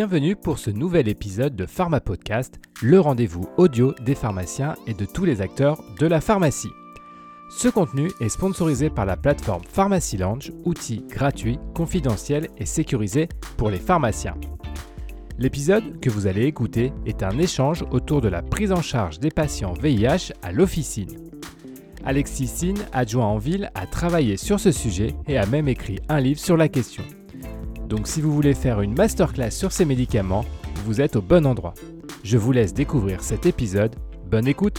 Bienvenue 0.00 0.34
pour 0.34 0.58
ce 0.58 0.70
nouvel 0.70 1.08
épisode 1.08 1.54
de 1.54 1.66
Pharma 1.66 2.00
Podcast, 2.00 2.58
le 2.80 2.98
rendez-vous 2.98 3.50
audio 3.58 3.94
des 4.02 4.14
pharmaciens 4.14 4.74
et 4.86 4.94
de 4.94 5.04
tous 5.04 5.26
les 5.26 5.42
acteurs 5.42 5.84
de 5.98 6.06
la 6.06 6.22
pharmacie. 6.22 6.70
Ce 7.50 7.68
contenu 7.68 8.10
est 8.18 8.30
sponsorisé 8.30 8.88
par 8.88 9.04
la 9.04 9.18
plateforme 9.18 9.62
Pharmacy 9.68 10.16
Lounge, 10.16 10.52
outil 10.64 11.04
gratuit, 11.06 11.58
confidentiel 11.74 12.48
et 12.56 12.64
sécurisé 12.64 13.28
pour 13.58 13.68
les 13.68 13.76
pharmaciens. 13.76 14.36
L'épisode 15.38 16.00
que 16.00 16.08
vous 16.08 16.26
allez 16.26 16.46
écouter 16.46 16.94
est 17.04 17.22
un 17.22 17.38
échange 17.38 17.84
autour 17.90 18.22
de 18.22 18.28
la 18.28 18.40
prise 18.40 18.72
en 18.72 18.80
charge 18.80 19.20
des 19.20 19.28
patients 19.30 19.74
VIH 19.74 20.32
à 20.40 20.50
l'officine. 20.50 21.30
Alexis 22.06 22.46
Sin, 22.46 22.74
adjoint 22.94 23.26
en 23.26 23.36
ville, 23.36 23.70
a 23.74 23.86
travaillé 23.86 24.38
sur 24.38 24.58
ce 24.58 24.72
sujet 24.72 25.14
et 25.28 25.36
a 25.36 25.44
même 25.44 25.68
écrit 25.68 25.98
un 26.08 26.20
livre 26.20 26.40
sur 26.40 26.56
la 26.56 26.70
question. 26.70 27.04
Donc 27.90 28.06
si 28.06 28.20
vous 28.20 28.32
voulez 28.32 28.54
faire 28.54 28.80
une 28.82 28.94
masterclass 28.94 29.50
sur 29.50 29.72
ces 29.72 29.84
médicaments, 29.84 30.44
vous 30.84 31.00
êtes 31.00 31.16
au 31.16 31.22
bon 31.22 31.44
endroit. 31.44 31.74
Je 32.22 32.38
vous 32.38 32.52
laisse 32.52 32.72
découvrir 32.72 33.20
cet 33.20 33.46
épisode. 33.46 33.96
Bonne 34.26 34.46
écoute 34.46 34.78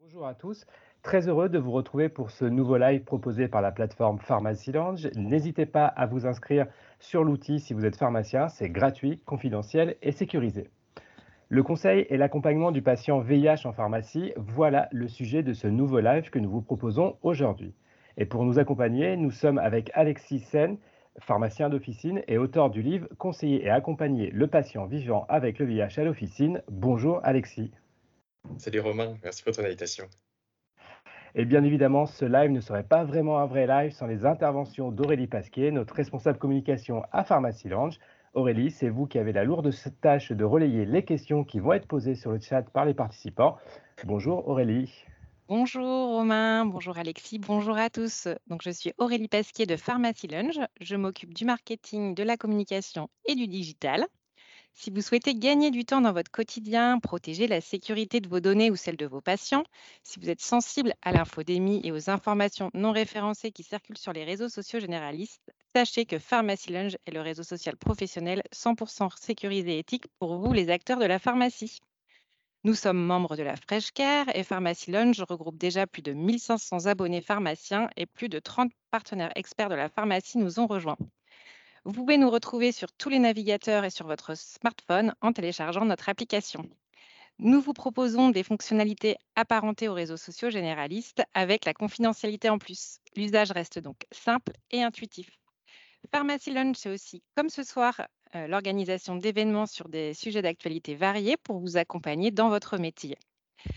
Bonjour 0.00 0.26
à 0.26 0.32
tous, 0.32 0.64
très 1.02 1.28
heureux 1.28 1.50
de 1.50 1.58
vous 1.58 1.72
retrouver 1.72 2.08
pour 2.08 2.30
ce 2.30 2.46
nouveau 2.46 2.78
live 2.78 3.04
proposé 3.04 3.48
par 3.48 3.60
la 3.60 3.70
plateforme 3.70 4.18
Pharmacy 4.18 4.72
Lounge. 4.72 5.10
N'hésitez 5.14 5.66
pas 5.66 5.84
à 5.84 6.06
vous 6.06 6.24
inscrire 6.24 6.64
sur 7.00 7.24
l'outil 7.24 7.60
si 7.60 7.74
vous 7.74 7.84
êtes 7.84 7.96
pharmacien, 7.96 8.48
c'est 8.48 8.70
gratuit, 8.70 9.20
confidentiel 9.26 9.96
et 10.00 10.10
sécurisé. 10.10 10.70
Le 11.50 11.62
conseil 11.62 12.06
et 12.08 12.16
l'accompagnement 12.16 12.72
du 12.72 12.80
patient 12.80 13.20
VIH 13.20 13.66
en 13.66 13.74
pharmacie, 13.74 14.32
voilà 14.38 14.88
le 14.90 15.06
sujet 15.06 15.42
de 15.42 15.52
ce 15.52 15.66
nouveau 15.66 16.00
live 16.00 16.30
que 16.30 16.38
nous 16.38 16.48
vous 16.48 16.62
proposons 16.62 17.18
aujourd'hui. 17.20 17.74
Et 18.16 18.26
pour 18.26 18.44
nous 18.44 18.58
accompagner, 18.58 19.16
nous 19.16 19.30
sommes 19.30 19.58
avec 19.58 19.90
Alexis 19.94 20.40
Sen, 20.40 20.76
pharmacien 21.18 21.68
d'officine 21.68 22.22
et 22.28 22.38
auteur 22.38 22.70
du 22.70 22.82
livre 22.82 23.08
Conseiller 23.18 23.64
et 23.64 23.70
accompagner 23.70 24.30
le 24.30 24.46
patient 24.46 24.86
vivant 24.86 25.26
avec 25.28 25.58
le 25.58 25.66
VIH 25.66 25.98
à 25.98 26.04
l'officine. 26.04 26.62
Bonjour 26.68 27.20
Alexis. 27.22 27.70
Salut 28.58 28.80
Romain, 28.80 29.16
merci 29.22 29.42
pour 29.42 29.52
ton 29.54 29.64
invitation. 29.64 30.04
Et 31.34 31.46
bien 31.46 31.64
évidemment, 31.64 32.04
ce 32.04 32.26
live 32.26 32.50
ne 32.50 32.60
serait 32.60 32.82
pas 32.82 33.04
vraiment 33.04 33.38
un 33.38 33.46
vrai 33.46 33.66
live 33.66 33.92
sans 33.92 34.06
les 34.06 34.26
interventions 34.26 34.90
d'Aurélie 34.90 35.26
Pasquier, 35.26 35.70
notre 35.70 35.94
responsable 35.94 36.38
communication 36.38 37.02
à 37.10 37.24
Pharmacy 37.24 37.68
Lounge. 37.68 37.98
Aurélie, 38.34 38.70
c'est 38.70 38.90
vous 38.90 39.06
qui 39.06 39.18
avez 39.18 39.32
la 39.32 39.44
lourde 39.44 39.70
tâche 40.02 40.32
de 40.32 40.44
relayer 40.44 40.84
les 40.84 41.04
questions 41.04 41.44
qui 41.44 41.60
vont 41.60 41.72
être 41.72 41.86
posées 41.86 42.14
sur 42.14 42.32
le 42.32 42.40
chat 42.40 42.62
par 42.62 42.84
les 42.84 42.94
participants. 42.94 43.56
Bonjour 44.04 44.46
Aurélie. 44.46 45.06
Bonjour 45.48 46.08
Romain, 46.08 46.64
bonjour 46.64 46.96
Alexis, 46.96 47.38
bonjour 47.38 47.76
à 47.76 47.90
tous. 47.90 48.28
Je 48.60 48.70
suis 48.70 48.92
Aurélie 48.98 49.28
Pasquier 49.28 49.66
de 49.66 49.76
Pharmacy 49.76 50.28
Lunge. 50.28 50.60
Je 50.80 50.94
m'occupe 50.94 51.34
du 51.34 51.44
marketing, 51.44 52.14
de 52.14 52.22
la 52.22 52.36
communication 52.36 53.10
et 53.26 53.34
du 53.34 53.48
digital. 53.48 54.06
Si 54.72 54.90
vous 54.90 55.02
souhaitez 55.02 55.34
gagner 55.34 55.70
du 55.72 55.84
temps 55.84 56.00
dans 56.00 56.12
votre 56.12 56.30
quotidien, 56.30 57.00
protéger 57.00 57.48
la 57.48 57.60
sécurité 57.60 58.20
de 58.20 58.28
vos 58.28 58.40
données 58.40 58.70
ou 58.70 58.76
celle 58.76 58.96
de 58.96 59.04
vos 59.04 59.20
patients, 59.20 59.64
si 60.04 60.20
vous 60.20 60.30
êtes 60.30 60.40
sensible 60.40 60.94
à 61.02 61.12
l'infodémie 61.12 61.80
et 61.84 61.92
aux 61.92 62.08
informations 62.08 62.70
non 62.72 62.92
référencées 62.92 63.50
qui 63.50 63.64
circulent 63.64 63.98
sur 63.98 64.12
les 64.12 64.24
réseaux 64.24 64.48
sociaux 64.48 64.80
généralistes, 64.80 65.52
sachez 65.74 66.06
que 66.06 66.20
Pharmacy 66.20 66.72
Lunge 66.72 66.96
est 67.04 67.12
le 67.12 67.20
réseau 67.20 67.42
social 67.42 67.76
professionnel 67.76 68.42
100% 68.54 69.10
sécurisé 69.20 69.74
et 69.74 69.78
éthique 69.80 70.06
pour 70.20 70.38
vous, 70.38 70.52
les 70.52 70.70
acteurs 70.70 71.00
de 71.00 71.04
la 71.04 71.18
pharmacie. 71.18 71.80
Nous 72.64 72.74
sommes 72.74 73.04
membres 73.04 73.34
de 73.34 73.42
la 73.42 73.56
Fresh 73.56 73.90
Care 73.90 74.26
et 74.36 74.44
Pharmacy 74.44 74.92
Lounge 74.92 75.20
regroupe 75.28 75.58
déjà 75.58 75.84
plus 75.88 76.00
de 76.00 76.12
1500 76.12 76.86
abonnés 76.86 77.20
pharmaciens 77.20 77.90
et 77.96 78.06
plus 78.06 78.28
de 78.28 78.38
30 78.38 78.70
partenaires 78.92 79.32
experts 79.34 79.68
de 79.68 79.74
la 79.74 79.88
pharmacie 79.88 80.38
nous 80.38 80.60
ont 80.60 80.68
rejoints. 80.68 80.96
Vous 81.84 81.90
pouvez 81.90 82.18
nous 82.18 82.30
retrouver 82.30 82.70
sur 82.70 82.92
tous 82.92 83.08
les 83.08 83.18
navigateurs 83.18 83.82
et 83.82 83.90
sur 83.90 84.06
votre 84.06 84.36
smartphone 84.36 85.12
en 85.22 85.32
téléchargeant 85.32 85.84
notre 85.84 86.08
application. 86.08 86.70
Nous 87.40 87.60
vous 87.60 87.72
proposons 87.72 88.30
des 88.30 88.44
fonctionnalités 88.44 89.16
apparentées 89.34 89.88
aux 89.88 89.94
réseaux 89.94 90.16
sociaux 90.16 90.50
généralistes 90.50 91.24
avec 91.34 91.64
la 91.64 91.74
confidentialité 91.74 92.48
en 92.48 92.58
plus. 92.58 92.98
L'usage 93.16 93.50
reste 93.50 93.80
donc 93.80 94.06
simple 94.12 94.52
et 94.70 94.84
intuitif. 94.84 95.30
Pharmacy 96.12 96.52
Lunch, 96.52 96.76
c'est 96.78 96.90
aussi, 96.90 97.24
comme 97.34 97.48
ce 97.48 97.64
soir, 97.64 98.02
euh, 98.34 98.46
l'organisation 98.46 99.16
d'événements 99.16 99.66
sur 99.66 99.88
des 99.88 100.14
sujets 100.14 100.42
d'actualité 100.42 100.94
variés 100.94 101.36
pour 101.36 101.58
vous 101.58 101.76
accompagner 101.76 102.30
dans 102.30 102.48
votre 102.48 102.78
métier. 102.78 103.16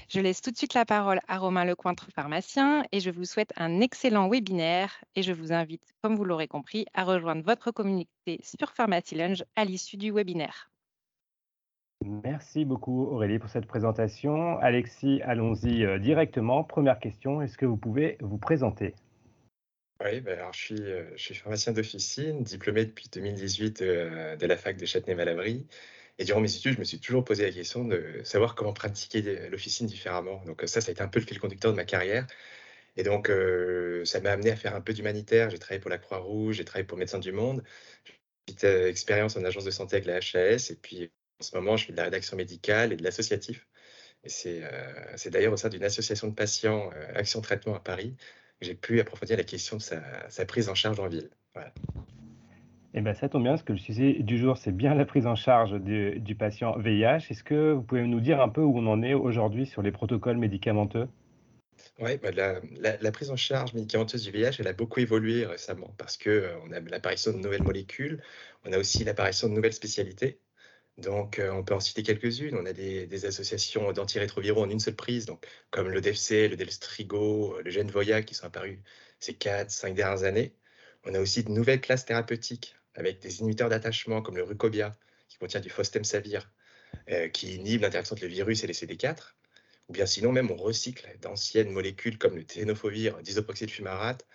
Je 0.09 0.19
laisse 0.19 0.41
tout 0.41 0.51
de 0.51 0.57
suite 0.57 0.73
la 0.73 0.85
parole 0.85 1.19
à 1.27 1.37
Romain 1.37 1.65
Lecointre, 1.65 2.07
pharmacien, 2.13 2.83
et 2.91 2.99
je 2.99 3.11
vous 3.11 3.25
souhaite 3.25 3.53
un 3.55 3.81
excellent 3.81 4.29
webinaire 4.29 5.03
et 5.15 5.21
je 5.21 5.33
vous 5.33 5.53
invite, 5.53 5.93
comme 6.01 6.15
vous 6.15 6.25
l'aurez 6.25 6.47
compris, 6.47 6.85
à 6.93 7.03
rejoindre 7.03 7.43
votre 7.43 7.71
communauté 7.71 8.39
sur 8.41 8.71
Pharmacy 8.71 9.15
à 9.55 9.65
l'issue 9.65 9.97
du 9.97 10.11
webinaire. 10.11 10.71
Merci 12.03 12.65
beaucoup 12.65 13.05
Aurélie 13.05 13.39
pour 13.39 13.49
cette 13.49 13.65
présentation. 13.65 14.57
Alexis, 14.59 15.21
allons-y 15.23 15.83
euh, 15.83 15.97
directement. 15.97 16.63
Première 16.63 16.99
question, 16.99 17.41
est-ce 17.41 17.57
que 17.57 17.65
vous 17.65 17.77
pouvez 17.77 18.17
vous 18.21 18.37
présenter? 18.37 18.93
Oui, 20.03 20.19
bah, 20.21 20.33
alors 20.33 20.53
je 20.53 20.59
suis, 20.59 20.81
euh, 20.81 21.09
je 21.15 21.23
suis 21.23 21.35
pharmacien 21.35 21.71
d'officine, 21.71 22.43
diplômé 22.43 22.85
depuis 22.85 23.07
2018 23.09 23.81
euh, 23.81 24.35
de 24.35 24.45
la 24.45 24.57
fac 24.57 24.77
de 24.77 24.85
Châtenay-Malabry. 24.85 25.65
Et 26.19 26.25
durant 26.25 26.41
mes 26.41 26.53
études, 26.55 26.73
je 26.75 26.79
me 26.79 26.83
suis 26.83 26.99
toujours 26.99 27.23
posé 27.23 27.43
la 27.45 27.51
question 27.51 27.85
de 27.85 28.21
savoir 28.23 28.55
comment 28.55 28.73
pratiquer 28.73 29.49
l'officine 29.49 29.87
différemment. 29.87 30.43
Donc 30.45 30.63
ça, 30.65 30.81
ça 30.81 30.89
a 30.89 30.91
été 30.91 31.01
un 31.01 31.07
peu 31.07 31.19
le 31.19 31.25
fil 31.25 31.39
conducteur 31.39 31.71
de 31.71 31.77
ma 31.77 31.85
carrière. 31.85 32.27
Et 32.97 33.03
donc, 33.03 33.29
euh, 33.29 34.05
ça 34.05 34.21
m'a 34.21 34.31
amené 34.31 34.51
à 34.51 34.55
faire 34.57 34.75
un 34.75 34.81
peu 34.81 34.93
d'humanitaire. 34.93 35.49
J'ai 35.49 35.59
travaillé 35.59 35.81
pour 35.81 35.91
la 35.91 35.97
Croix-Rouge, 35.97 36.57
j'ai 36.57 36.65
travaillé 36.65 36.85
pour 36.87 36.97
Médecins 36.97 37.19
du 37.19 37.31
Monde. 37.31 37.63
Petite 38.45 38.63
expérience 38.65 39.37
en 39.37 39.43
agence 39.45 39.65
de 39.65 39.71
santé 39.71 39.97
avec 39.97 40.07
la 40.07 40.17
HAS. 40.17 40.71
Et 40.71 40.77
puis, 40.81 41.11
en 41.41 41.43
ce 41.43 41.55
moment, 41.55 41.77
je 41.77 41.87
fais 41.87 41.91
de 41.93 41.97
la 41.97 42.05
rédaction 42.05 42.37
médicale 42.37 42.93
et 42.93 42.97
de 42.97 43.03
l'associatif. 43.03 43.67
Et 44.23 44.29
c'est 44.29 45.29
d'ailleurs 45.29 45.53
au 45.53 45.57
sein 45.57 45.69
d'une 45.69 45.83
association 45.83 46.27
de 46.29 46.33
patients, 46.35 46.89
Action 47.15 47.41
Traitement 47.41 47.75
à 47.75 47.79
Paris, 47.79 48.15
j'ai 48.65 48.75
pu 48.75 48.99
approfondir 48.99 49.37
la 49.37 49.43
question 49.43 49.77
de 49.77 49.81
sa, 49.81 50.45
prise 50.45 50.69
en 50.69 50.75
charge 50.75 50.99
en 50.99 51.07
ville. 51.07 51.29
Eh 52.93 53.01
bien, 53.01 53.13
ça 53.13 53.27
tombe 53.27 53.43
bien, 53.43 53.51
parce 53.51 53.63
que 53.63 53.73
le 53.73 53.77
sujet 53.77 54.13
du 54.19 54.37
jour, 54.37 54.57
c'est 54.57 54.71
bien 54.71 54.95
la 54.95 55.05
prise 55.05 55.27
en 55.27 55.35
charge 55.35 55.79
du, 55.81 56.35
patient 56.35 56.77
VIH. 56.77 57.27
Est-ce 57.29 57.43
que 57.43 57.73
vous 57.73 57.81
pouvez 57.81 58.05
nous 58.07 58.21
dire 58.21 58.41
un 58.41 58.49
peu 58.49 58.61
où 58.61 58.77
on 58.77 58.87
en 58.87 59.03
est 59.03 59.13
aujourd'hui 59.13 59.65
sur 59.65 59.81
les 59.81 59.91
protocoles 59.91 60.37
médicamenteux? 60.37 61.07
Oui, 61.99 62.17
bah, 62.17 62.31
la, 62.31 63.11
prise 63.11 63.31
en 63.31 63.35
charge 63.35 63.73
médicamenteuse 63.73 64.23
du 64.23 64.31
VIH, 64.31 64.57
elle 64.59 64.67
a 64.67 64.73
beaucoup 64.73 64.99
évolué 64.99 65.45
récemment 65.45 65.93
parce 65.97 66.17
qu'on 66.17 66.29
euh, 66.29 66.73
a 66.73 66.79
l'apparition 66.79 67.31
de 67.31 67.37
nouvelles 67.37 67.63
molécules, 67.63 68.21
on 68.65 68.73
a 68.73 68.77
aussi 68.77 69.03
l'apparition 69.03 69.47
de 69.49 69.53
nouvelles 69.53 69.73
spécialités. 69.73 70.39
Donc, 70.97 71.39
euh, 71.39 71.51
on 71.51 71.63
peut 71.63 71.73
en 71.73 71.79
citer 71.79 72.03
quelques-unes. 72.03 72.55
On 72.57 72.65
a 72.65 72.73
des, 72.73 73.25
associations 73.25 73.91
d'antirétroviraux 73.91 74.63
en 74.63 74.69
une 74.69 74.79
seule 74.79 74.95
prise, 74.95 75.25
donc, 75.25 75.45
comme 75.69 75.89
le 75.89 76.01
DFC, 76.01 76.47
le 76.47 76.55
Delstrigo, 76.55 77.61
le 77.61 77.69
Genvoya, 77.69 78.23
qui 78.23 78.33
sont 78.33 78.45
apparus 78.45 78.79
ces 79.19 79.33
4, 79.33 79.69
5 79.71 79.93
dernières 79.95 80.23
années. 80.23 80.55
On 81.05 81.13
a 81.13 81.19
aussi 81.19 81.43
de 81.43 81.51
nouvelles 81.51 81.81
classes 81.81 82.05
thérapeutiques 82.05 82.75
avec 82.95 83.19
des 83.19 83.39
inhibiteurs 83.41 83.69
d'attachement 83.69 84.21
comme 84.21 84.37
le 84.37 84.43
Rucobia, 84.43 84.95
qui 85.27 85.37
contient 85.37 85.59
du 85.59 85.69
Fostemsavir, 85.69 86.51
euh, 87.09 87.27
qui 87.29 87.55
inhibe 87.55 87.81
l'interaction 87.81 88.13
entre 88.13 88.23
le 88.23 88.29
virus 88.29 88.63
et 88.63 88.67
les 88.67 88.73
CD4. 88.73 89.35
Ou 89.89 89.93
bien 89.93 90.05
sinon, 90.05 90.31
même 90.31 90.49
on 90.49 90.55
recycle 90.55 91.07
d'anciennes 91.21 91.69
molécules 91.71 92.17
comme 92.17 92.35
le 92.35 92.45
ténofovir, 92.45 93.21
disoproxyl 93.21 93.69
fumarate, 93.69 94.25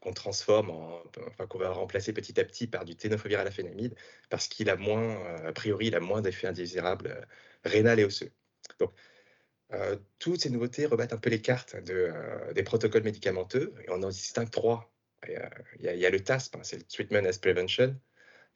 qu'on 0.00 0.12
transforme, 0.12 0.70
en, 0.70 1.02
enfin, 1.26 1.46
qu'on 1.46 1.58
va 1.58 1.70
remplacer 1.70 2.12
petit 2.12 2.38
à 2.40 2.44
petit 2.44 2.66
par 2.66 2.84
du 2.84 2.96
ténofovir 2.96 3.40
à 3.40 3.44
la 3.44 3.50
phénamide, 3.50 3.94
parce 4.30 4.48
qu'il 4.48 4.70
a 4.70 4.76
moins, 4.76 5.02
euh, 5.02 5.48
a 5.48 5.52
priori, 5.52 5.88
il 5.88 5.94
a 5.94 6.00
moins 6.00 6.22
d'effets 6.22 6.46
indésirables 6.46 7.08
euh, 7.08 7.24
rénal 7.64 7.98
et 8.00 8.04
osseux. 8.04 8.30
Donc, 8.78 8.92
euh, 9.72 9.96
toutes 10.18 10.40
ces 10.42 10.50
nouveautés 10.50 10.86
rebattent 10.86 11.12
un 11.12 11.18
peu 11.18 11.30
les 11.30 11.42
cartes 11.42 11.76
de, 11.76 12.12
des 12.54 12.62
protocoles 12.62 13.02
médicamenteux, 13.02 13.74
et 13.84 13.90
on 13.90 14.02
en 14.02 14.08
distingue 14.08 14.50
trois. 14.50 14.92
Il 15.26 15.34
y, 15.80 16.06
a, 16.06 16.10
le 16.10 16.20
TASP, 16.20 16.56
hein, 16.56 16.60
c'est 16.62 16.76
le 16.76 16.84
Treatment 16.84 17.24
as 17.24 17.38
Prevention. 17.38 18.00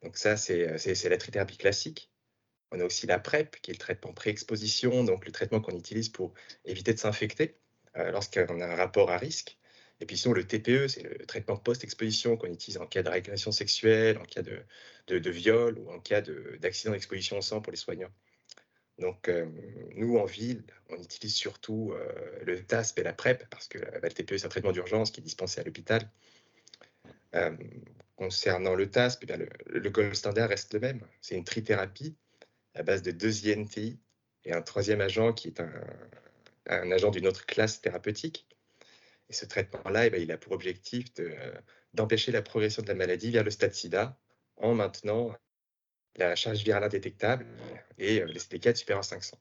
Donc 0.02 0.16
ça, 0.16 0.36
c'est, 0.36 1.08
la 1.08 1.16
trithérapie 1.16 1.56
classique. 1.56 2.12
On 2.70 2.80
a 2.80 2.84
aussi 2.84 3.06
la 3.06 3.18
PrEP, 3.18 3.56
qui 3.60 3.72
est 3.72 3.74
le 3.74 3.78
traitement 3.78 4.12
pré-exposition, 4.12 5.02
donc 5.04 5.26
le 5.26 5.32
traitement 5.32 5.60
qu'on 5.60 5.76
utilise 5.76 6.08
pour 6.08 6.34
éviter 6.64 6.94
de 6.94 6.98
s'infecter 7.00 7.58
lorsqu'on 7.96 8.60
a 8.60 8.66
un 8.66 8.76
rapport 8.76 9.10
à 9.10 9.18
risque. 9.18 9.58
Et 10.02 10.04
puis 10.04 10.18
sinon, 10.18 10.34
le 10.34 10.44
TPE, 10.44 10.88
c'est 10.88 11.04
le 11.04 11.24
traitement 11.26 11.56
post-exposition 11.56 12.36
qu'on 12.36 12.48
utilise 12.48 12.76
en 12.78 12.86
cas 12.86 13.04
de 13.04 13.08
régression 13.08 13.52
sexuelle, 13.52 14.18
en 14.18 14.24
cas 14.24 14.42
de, 14.42 15.30
viol 15.30 15.78
ou 15.78 15.92
en 15.92 16.00
cas 16.00 16.22
d'accident 16.58 16.90
d'exposition 16.90 17.38
au 17.38 17.40
sang 17.40 17.60
pour 17.60 17.70
les 17.70 17.76
soignants. 17.76 18.10
Donc, 18.98 19.28
euh, 19.28 19.46
nous, 19.94 20.18
en 20.18 20.24
ville, 20.24 20.64
on 20.90 20.96
utilise 20.96 21.36
surtout 21.36 21.92
euh, 21.92 22.12
le 22.42 22.64
TASP 22.64 22.98
et 22.98 23.04
la 23.04 23.12
PrEP, 23.12 23.46
parce 23.48 23.68
que 23.68 23.78
bah, 23.78 24.00
le 24.02 24.10
TPE, 24.10 24.38
c'est 24.38 24.46
un 24.46 24.48
traitement 24.48 24.72
d'urgence 24.72 25.12
qui 25.12 25.20
est 25.20 25.22
dispensé 25.22 25.60
à 25.60 25.64
l'hôpital. 25.64 26.10
Euh, 27.36 27.56
concernant 28.16 28.74
le 28.74 28.90
TASP, 28.90 29.24
eh 29.28 29.36
le, 29.36 29.48
le, 29.66 29.90
gold 29.90 30.16
standard 30.16 30.48
reste 30.48 30.74
le 30.74 30.80
même. 30.80 31.00
C'est 31.20 31.36
une 31.36 31.44
trithérapie 31.44 32.16
à 32.74 32.82
base 32.82 33.02
de 33.02 33.12
deux 33.12 33.48
INTI 33.48 34.00
et 34.46 34.52
un 34.52 34.62
troisième 34.62 35.00
agent 35.00 35.32
qui 35.32 35.46
est 35.46 35.62
un 36.66 36.90
agent 36.90 37.12
d'une 37.12 37.28
autre 37.28 37.46
classe 37.46 37.80
thérapeutique. 37.80 38.48
Et 39.32 39.34
ce 39.34 39.46
traitement-là, 39.46 40.06
eh 40.06 40.10
ben, 40.10 40.20
il 40.20 40.30
a 40.30 40.36
pour 40.36 40.52
objectif 40.52 41.06
d'empêcher 41.94 42.32
la 42.32 42.42
progression 42.42 42.82
de 42.82 42.88
la 42.88 42.94
maladie 42.94 43.30
vers 43.30 43.42
le 43.42 43.50
stade 43.50 43.72
sida 43.72 44.18
en 44.56 44.74
maintenant 44.74 45.34
la 46.16 46.36
charge 46.36 46.62
virale 46.62 46.84
indétectable 46.84 47.46
et 47.96 48.22
les 48.26 48.38
CD4 48.38 48.76
supérieurs 48.76 49.00
à 49.00 49.02
500. 49.04 49.38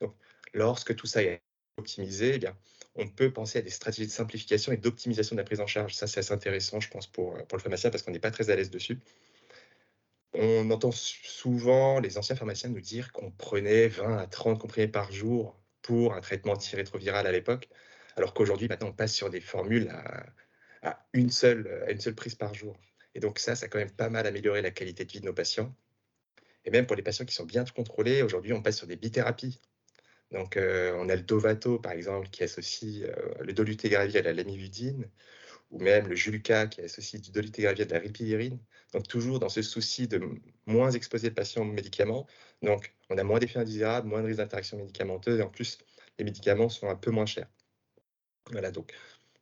Donc, 0.00 0.14
lorsque 0.54 0.96
tout 0.96 1.06
ça 1.06 1.22
est 1.22 1.42
optimisé, 1.76 2.36
eh 2.36 2.38
bien, 2.38 2.56
on 2.94 3.06
peut 3.08 3.30
penser 3.30 3.58
à 3.58 3.62
des 3.62 3.68
stratégies 3.68 4.06
de 4.06 4.12
simplification 4.12 4.72
et 4.72 4.78
d'optimisation 4.78 5.36
de 5.36 5.40
la 5.42 5.44
prise 5.44 5.60
en 5.60 5.66
charge. 5.66 5.94
Ça, 5.94 6.06
c'est 6.06 6.20
assez 6.20 6.32
intéressant, 6.32 6.80
je 6.80 6.88
pense, 6.88 7.06
pour, 7.06 7.36
pour 7.46 7.58
le 7.58 7.62
pharmacien 7.62 7.90
parce 7.90 8.02
qu'on 8.02 8.12
n'est 8.12 8.18
pas 8.18 8.30
très 8.30 8.48
à 8.48 8.56
l'aise 8.56 8.70
dessus. 8.70 8.98
On 10.32 10.70
entend 10.70 10.92
souvent 10.92 12.00
les 12.00 12.16
anciens 12.16 12.36
pharmaciens 12.36 12.70
nous 12.70 12.80
dire 12.80 13.12
qu'on 13.12 13.30
prenait 13.30 13.88
20 13.88 14.16
à 14.16 14.26
30 14.26 14.58
comprimés 14.58 14.88
par 14.88 15.12
jour 15.12 15.60
pour 15.82 16.14
un 16.14 16.22
traitement 16.22 16.54
antirétroviral 16.54 17.26
à 17.26 17.32
l'époque, 17.32 17.68
alors 18.16 18.34
qu'aujourd'hui, 18.34 18.68
maintenant, 18.68 18.88
on 18.88 18.92
passe 18.92 19.14
sur 19.14 19.30
des 19.30 19.40
formules 19.40 19.88
à, 20.82 21.06
une 21.12 21.30
seule, 21.30 21.84
à 21.86 21.92
une 21.92 22.00
seule 22.00 22.14
prise 22.14 22.34
par 22.34 22.54
jour. 22.54 22.76
Et 23.14 23.20
donc 23.20 23.38
ça, 23.38 23.54
ça 23.54 23.66
a 23.66 23.68
quand 23.68 23.78
même 23.78 23.90
pas 23.90 24.10
mal 24.10 24.26
amélioré 24.26 24.62
la 24.62 24.70
qualité 24.70 25.04
de 25.04 25.12
vie 25.12 25.20
de 25.20 25.26
nos 25.26 25.32
patients. 25.32 25.74
Et 26.64 26.70
même 26.70 26.86
pour 26.86 26.96
les 26.96 27.02
patients 27.02 27.24
qui 27.24 27.34
sont 27.34 27.44
bien 27.44 27.64
contrôlés, 27.64 28.22
aujourd'hui, 28.22 28.52
on 28.52 28.62
passe 28.62 28.78
sur 28.78 28.86
des 28.86 28.96
bithérapies. 28.96 29.60
Donc, 30.32 30.56
euh, 30.56 30.92
on 30.98 31.08
a 31.08 31.14
le 31.14 31.22
Dovato, 31.22 31.78
par 31.78 31.92
exemple, 31.92 32.28
qui 32.30 32.42
associe 32.42 33.04
euh, 33.04 33.14
le 33.40 33.52
dolutegravir 33.52 34.20
à 34.20 34.22
la 34.24 34.32
lamivudine, 34.32 35.08
ou 35.70 35.78
même 35.78 36.08
le 36.08 36.16
Julca, 36.16 36.66
qui 36.66 36.80
associe 36.80 37.22
du 37.22 37.30
dolutegravir 37.30 37.86
à 37.88 37.94
la 37.94 38.00
ripivyrine. 38.00 38.58
Donc, 38.92 39.06
toujours 39.06 39.38
dans 39.38 39.48
ce 39.48 39.62
souci 39.62 40.08
de 40.08 40.20
moins 40.66 40.90
exposer 40.90 41.28
le 41.28 41.34
patient 41.34 41.62
aux 41.62 41.72
médicaments. 41.72 42.26
Donc, 42.62 42.92
on 43.10 43.18
a 43.18 43.22
moins 43.22 43.38
d'effets 43.38 43.60
indésirables, 43.60 44.08
moins 44.08 44.22
de 44.22 44.26
risques 44.26 44.38
d'interaction 44.38 44.78
médicamenteuse, 44.78 45.38
et 45.38 45.42
en 45.42 45.50
plus, 45.50 45.78
les 46.18 46.24
médicaments 46.24 46.68
sont 46.68 46.88
un 46.88 46.96
peu 46.96 47.12
moins 47.12 47.26
chers. 47.26 47.48
Voilà, 48.50 48.70
donc, 48.70 48.92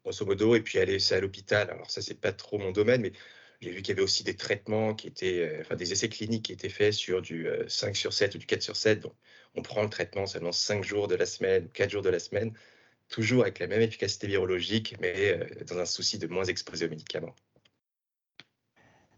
grosso 0.02 0.24
modo, 0.26 0.54
et 0.54 0.60
puis 0.60 0.78
aller 0.78 0.98
à 1.12 1.20
l'hôpital. 1.20 1.70
Alors, 1.70 1.90
ça, 1.90 2.02
c'est 2.02 2.20
pas 2.20 2.32
trop 2.32 2.58
mon 2.58 2.72
domaine, 2.72 3.02
mais 3.02 3.12
j'ai 3.60 3.70
vu 3.70 3.82
qu'il 3.82 3.88
y 3.88 3.92
avait 3.92 4.02
aussi 4.02 4.24
des 4.24 4.36
traitements 4.36 4.94
qui 4.94 5.06
étaient, 5.08 5.40
euh, 5.40 5.60
enfin 5.60 5.76
des 5.76 5.92
essais 5.92 6.08
cliniques 6.08 6.46
qui 6.46 6.52
étaient 6.52 6.68
faits 6.68 6.92
sur 6.92 7.22
du 7.22 7.48
5 7.68 7.90
euh, 7.90 7.94
sur 7.94 8.12
7 8.12 8.34
ou 8.34 8.38
du 8.38 8.46
4 8.46 8.62
sur 8.62 8.76
7. 8.76 9.00
Donc, 9.00 9.14
on 9.54 9.62
prend 9.62 9.82
le 9.82 9.90
traitement 9.90 10.26
seulement 10.26 10.52
5 10.52 10.84
jours 10.84 11.08
de 11.08 11.14
la 11.14 11.26
semaine, 11.26 11.68
4 11.70 11.90
jours 11.90 12.02
de 12.02 12.10
la 12.10 12.18
semaine, 12.18 12.52
toujours 13.08 13.42
avec 13.42 13.58
la 13.58 13.66
même 13.66 13.82
efficacité 13.82 14.26
virologique, 14.26 14.96
mais 15.00 15.38
euh, 15.38 15.64
dans 15.66 15.78
un 15.78 15.86
souci 15.86 16.18
de 16.18 16.26
moins 16.26 16.44
exposer 16.44 16.86
aux 16.86 16.90
médicaments. 16.90 17.34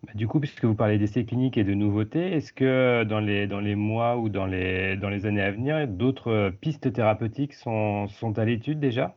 Bah, 0.03 0.12
du 0.15 0.29
coup, 0.29 0.41
puisque 0.41 0.65
vous 0.65 0.75
parlez 0.75 0.99
d'essais 0.99 1.25
cliniques 1.25 1.56
et 1.56 1.65
de 1.65 1.75
nouveautés, 1.75 2.33
est-ce 2.33 2.53
que 2.53 3.05
dans 3.05 3.21
les, 3.21 3.47
dans 3.47 3.61
les 3.61 3.75
mois 3.75 4.17
ou 4.17 4.29
dans 4.29 4.47
les, 4.47 4.97
dans 4.97 5.11
les 5.11 5.27
années 5.27 5.43
à 5.43 5.50
venir, 5.50 5.88
d'autres 5.88 6.53
pistes 6.61 6.93
thérapeutiques 6.93 7.55
sont, 7.55 8.06
sont 8.09 8.38
à 8.38 8.44
l'étude 8.44 8.79
déjà? 8.79 9.17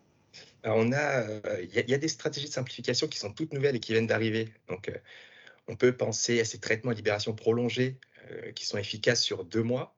On 0.64 0.92
a, 0.94 1.24
il 1.62 1.90
y, 1.90 1.94
a 1.94 1.98
des 1.98 2.08
stratégies 2.08 2.48
de 2.48 2.54
simplification 2.54 3.08
qui 3.08 3.20
sont 3.20 3.34
toutes 3.34 3.54
nouvelles 3.54 3.76
et 3.76 3.80
qui 3.80 3.94
viennent 3.94 4.08
d'arriver. 4.08 4.50
Donc, 4.68 4.92
on 5.68 5.76
peut 5.76 5.96
penser 5.96 6.40
à 6.40 6.46
ces 6.46 6.60
traitements 6.60 6.92
à 6.92 6.94
libération 6.94 7.34
prolongée 7.34 7.98
qui 8.56 8.66
sont 8.66 8.78
efficaces 8.78 9.24
sur 9.24 9.46
deux 9.46 9.64
mois. 9.64 9.96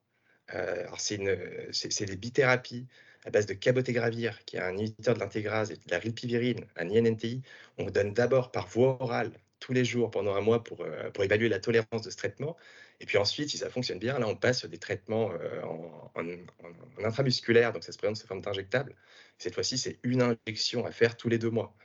alors, 0.47 0.99
c'est 0.99 1.17
des 1.17 2.15
bithérapies 2.15 2.87
à 3.25 3.29
base 3.29 3.45
de 3.45 3.53
cabotégravir, 3.53 4.43
qui 4.45 4.57
est 4.57 4.61
un 4.61 4.75
inhibiteur 4.75 5.13
de 5.13 5.19
l'intégrase, 5.19 5.71
et 5.71 5.75
de 5.75 5.81
la 5.89 5.99
rilpivirine, 5.99 6.65
un 6.75 6.89
INNTI. 6.89 7.41
On 7.77 7.85
donne 7.85 8.13
d'abord 8.13 8.51
par 8.51 8.67
voie 8.67 9.01
orale 9.01 9.31
tous 9.59 9.73
les 9.73 9.85
jours 9.85 10.09
pendant 10.09 10.35
un 10.35 10.41
mois 10.41 10.63
pour, 10.63 10.85
pour 11.13 11.23
évaluer 11.23 11.49
la 11.49 11.59
tolérance 11.59 12.01
de 12.01 12.09
ce 12.09 12.17
traitement. 12.17 12.57
Et 13.01 13.05
puis 13.05 13.17
ensuite, 13.17 13.49
si 13.49 13.57
ça 13.57 13.69
fonctionne 13.69 13.97
bien, 13.97 14.19
là, 14.19 14.27
on 14.27 14.35
passe 14.35 14.63
des 14.65 14.77
traitements 14.77 15.31
en, 15.63 16.11
en, 16.15 17.03
intramusculaire, 17.03 17.73
donc 17.73 17.83
ça 17.83 17.91
se 17.91 17.97
présente 17.97 18.17
sous 18.17 18.27
forme 18.27 18.41
d'injectable. 18.41 18.95
Cette 19.39 19.55
fois-ci, 19.55 19.79
c'est 19.79 19.99
une 20.03 20.21
injection 20.21 20.85
à 20.85 20.91
faire 20.91 21.17
tous 21.17 21.27
les 21.27 21.39
deux 21.39 21.49
mois. 21.49 21.75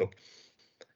Donc, 0.00 0.14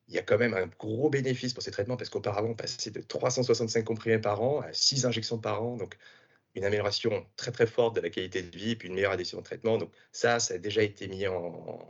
il 0.08 0.14
y 0.14 0.19
a 0.19 0.22
quand 0.22 0.36
même 0.36 0.54
un 0.54 0.66
gros 0.66 1.10
bénéfice 1.10 1.54
pour 1.54 1.62
ces 1.62 1.70
traitements 1.70 1.96
parce 1.96 2.10
qu'auparavant, 2.10 2.48
on 2.48 2.54
passait 2.54 2.90
de 2.90 3.00
365 3.00 3.84
comprimés 3.84 4.19
par 4.19 4.42
an 4.42 4.60
à 4.62 4.72
6 4.72 5.06
injections 5.06 5.38
par 5.38 5.62
an. 5.62 5.76
Donc, 5.76 5.96
une 6.56 6.64
amélioration 6.64 7.25
très 7.36 7.52
très 7.52 7.66
forte 7.66 7.94
de 7.94 8.00
la 8.00 8.10
qualité 8.10 8.42
de 8.42 8.56
vie 8.56 8.72
et 8.72 8.76
puis 8.76 8.88
une 8.88 8.94
meilleure 8.94 9.12
adhésion 9.12 9.38
au 9.38 9.42
traitement. 9.42 9.78
Donc, 9.78 9.92
ça, 10.10 10.40
ça 10.40 10.54
a 10.54 10.58
déjà 10.58 10.82
été 10.82 11.06
mis 11.06 11.26
en. 11.28 11.88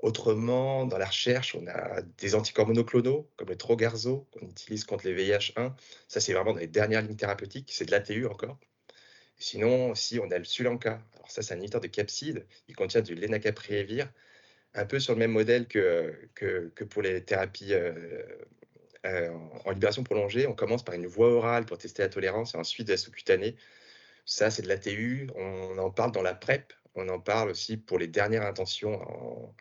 Autrement, 0.00 0.86
dans 0.86 0.98
la 0.98 1.06
recherche, 1.06 1.56
on 1.56 1.66
a 1.66 2.02
des 2.18 2.34
anticorps 2.36 2.68
monoclonaux 2.68 3.28
comme 3.36 3.48
le 3.48 3.56
Trogarzo 3.56 4.28
qu'on 4.32 4.46
utilise 4.46 4.84
contre 4.84 5.06
les 5.06 5.14
VIH1. 5.14 5.72
Ça, 6.06 6.20
c'est 6.20 6.32
vraiment 6.32 6.52
dans 6.52 6.60
les 6.60 6.68
dernières 6.68 7.02
lignes 7.02 7.16
thérapeutiques. 7.16 7.70
C'est 7.72 7.84
de 7.84 7.90
l'ATU 7.90 8.26
encore. 8.26 8.58
Sinon, 9.38 9.94
si 9.94 10.18
on 10.20 10.30
a 10.30 10.38
le 10.38 10.44
Sulanka, 10.44 11.00
alors 11.14 11.30
ça, 11.30 11.42
c'est 11.42 11.54
un 11.54 11.56
inhibiteur 11.58 11.80
de 11.80 11.88
capside, 11.88 12.46
il 12.68 12.76
contient 12.76 13.02
du 13.02 13.14
lénacapriévir, 13.14 14.12
un 14.74 14.86
peu 14.86 15.00
sur 15.00 15.14
le 15.14 15.18
même 15.20 15.32
modèle 15.32 15.66
que, 15.66 16.28
que, 16.34 16.84
pour 16.84 17.02
les 17.02 17.24
thérapies 17.24 17.74
euh, 17.74 17.92
euh, 19.06 19.30
en 19.64 19.70
libération 19.70 20.02
prolongée. 20.04 20.46
On 20.46 20.54
commence 20.54 20.84
par 20.84 20.94
une 20.94 21.06
voie 21.06 21.30
orale 21.30 21.66
pour 21.66 21.78
tester 21.78 22.02
la 22.02 22.08
tolérance 22.08 22.54
et 22.54 22.58
ensuite 22.58 22.86
de 22.86 22.92
la 22.92 22.98
sous-cutanée. 22.98 23.56
Ça, 24.24 24.50
c'est 24.50 24.62
de 24.62 24.68
l'ATU. 24.68 25.28
On 25.36 25.78
en 25.78 25.90
parle 25.90 26.12
dans 26.12 26.22
la 26.22 26.34
PrEP. 26.34 26.72
On 26.94 27.08
en 27.08 27.20
parle 27.20 27.50
aussi 27.50 27.76
pour 27.76 27.98
les 27.98 28.08
dernières 28.08 28.44
intentions 28.44 29.00
en, 29.02 29.54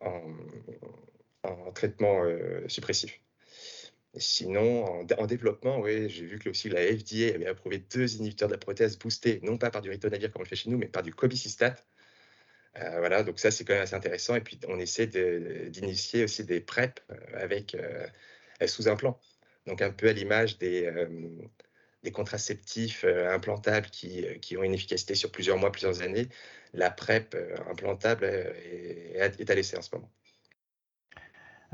en, 0.00 1.72
traitement 1.72 2.24
euh, 2.24 2.66
suppressif 2.68 3.20
sinon, 4.16 4.84
en, 5.18 5.26
développement, 5.26 5.80
oui, 5.80 6.08
j'ai 6.08 6.24
vu 6.24 6.38
que 6.38 6.50
aussi 6.50 6.68
la 6.68 6.80
FDA 6.82 7.34
avait 7.34 7.46
approuvé 7.46 7.78
deux 7.78 8.16
inhibiteurs 8.16 8.48
de 8.48 8.54
la 8.54 8.58
prothèse 8.58 8.98
boostés, 8.98 9.40
non 9.42 9.58
pas 9.58 9.70
par 9.70 9.82
du 9.82 9.90
ritonavir 9.90 10.30
comme 10.32 10.40
on 10.40 10.44
le 10.44 10.48
fait 10.48 10.56
chez 10.56 10.70
nous, 10.70 10.78
mais 10.78 10.86
par 10.86 11.02
du 11.02 11.12
cobicistat. 11.14 11.76
Euh, 12.76 12.98
voilà, 12.98 13.22
donc 13.22 13.38
ça 13.38 13.50
c'est 13.50 13.64
quand 13.64 13.72
même 13.74 13.82
assez 13.82 13.94
intéressant. 13.94 14.34
Et 14.36 14.40
puis 14.40 14.58
on 14.68 14.78
essaie 14.78 15.06
d'initier 15.06 16.24
aussi 16.24 16.44
des 16.44 16.60
PrEP 16.60 17.00
avec 17.34 17.74
euh, 17.74 18.06
sous 18.66 18.88
implant. 18.88 19.18
Donc 19.66 19.82
un 19.82 19.90
peu 19.90 20.08
à 20.08 20.12
l'image 20.12 20.58
des, 20.58 20.86
des 22.04 22.12
contraceptifs 22.12 23.04
implantables 23.04 23.86
qui, 23.86 24.24
qui, 24.40 24.56
ont 24.56 24.62
une 24.62 24.74
efficacité 24.74 25.14
sur 25.14 25.32
plusieurs 25.32 25.58
mois, 25.58 25.72
plusieurs 25.72 26.02
années. 26.02 26.28
La 26.72 26.90
PrEP 26.90 27.36
implantable 27.68 28.24
est, 28.24 29.40
est 29.40 29.50
à 29.50 29.54
l'essai 29.54 29.76
en 29.76 29.82
ce 29.82 29.94
moment. 29.94 30.10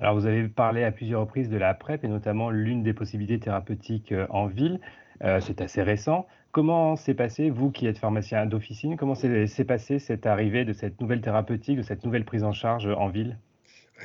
Alors, 0.01 0.15
vous 0.15 0.27
avez 0.27 0.49
parlé 0.49 0.83
à 0.83 0.93
plusieurs 0.93 1.21
reprises 1.21 1.51
de 1.51 1.59
la 1.59 1.75
PrEP 1.75 2.05
et 2.05 2.09
notamment 2.09 2.51
l'une 2.51 2.83
des 2.83 2.95
possibilités 2.95 3.39
thérapeutiques 3.39 4.13
euh, 4.13 4.27
en 4.31 4.47
ville. 4.47 4.81
Euh, 5.23 5.41
c'est 5.41 5.61
assez 5.61 5.83
récent. 5.83 6.27
Comment 6.53 6.97
s'est 6.97 7.15
passé, 7.15 7.51
vous 7.51 7.71
qui 7.71 7.87
êtes 7.87 7.99
pharmacien 7.99 8.47
d'officine, 8.47 8.97
comment 8.97 9.15
s'est 9.15 9.65
passé 9.65 9.99
cette 9.99 10.25
arrivée 10.27 10.65
de 10.65 10.73
cette 10.73 11.01
nouvelle 11.01 11.21
thérapeutique, 11.21 11.77
de 11.77 11.83
cette 11.83 12.05
nouvelle 12.05 12.25
prise 12.25 12.43
en 12.43 12.53
charge 12.53 12.87
en 12.87 13.09
ville? 13.09 13.39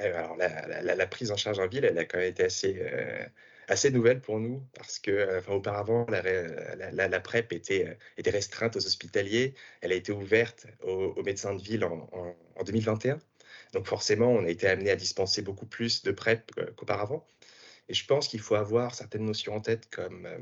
Alors 0.04 0.36
la, 0.38 1.07
prise 1.07 1.31
en 1.31 1.38
charge 1.38 1.57
en 1.57 1.68
ville, 1.68 1.86
elle 1.86 1.98
a 1.98 2.04
quand 2.04 2.18
même 2.18 2.28
été 2.28 2.44
assez, 2.44 2.78
euh, 2.81 3.26
assez 3.68 3.92
nouvelle 3.92 4.22
pour 4.22 4.40
nous 4.40 4.64
parce 4.74 5.00
que 5.00 5.38
enfin, 5.38 5.54
auparavant, 5.54 6.06
la, 6.10 7.19
PrEP 7.19 7.52
était, 7.54 7.98
était 8.18 8.30
restreinte 8.30 8.76
aux 8.76 8.86
hospitaliers. 8.86 9.54
Elle 9.81 9.92
a 9.92 9.95
été 9.95 10.12
ouverte 10.12 10.68
aux, 10.84 11.22
médecins 11.24 11.54
de 11.54 11.62
ville 11.62 11.84
en, 11.86 12.10
en 12.56 12.64
2021. 12.64 13.19
Donc 13.74 13.88
forcément, 13.88 14.31
on 14.31 14.45
a 14.45 14.50
été 14.50 14.68
amené 14.68 14.90
à 14.90 14.95
dispenser 14.95 15.42
beaucoup 15.42 15.66
plus 15.66 16.04
de 16.04 16.12
PrEP 16.12 16.52
qu'auparavant. 16.76 17.26
Et 17.90 17.94
je 17.94 18.06
pense 18.06 18.28
qu'il 18.28 18.40
faut 18.40 18.56
avoir 18.56 18.95
certaines 18.95 19.26
notions 19.26 19.54
en 19.56 19.62
tête, 19.62 19.90
comme, 19.90 20.26
euh, 20.26 20.38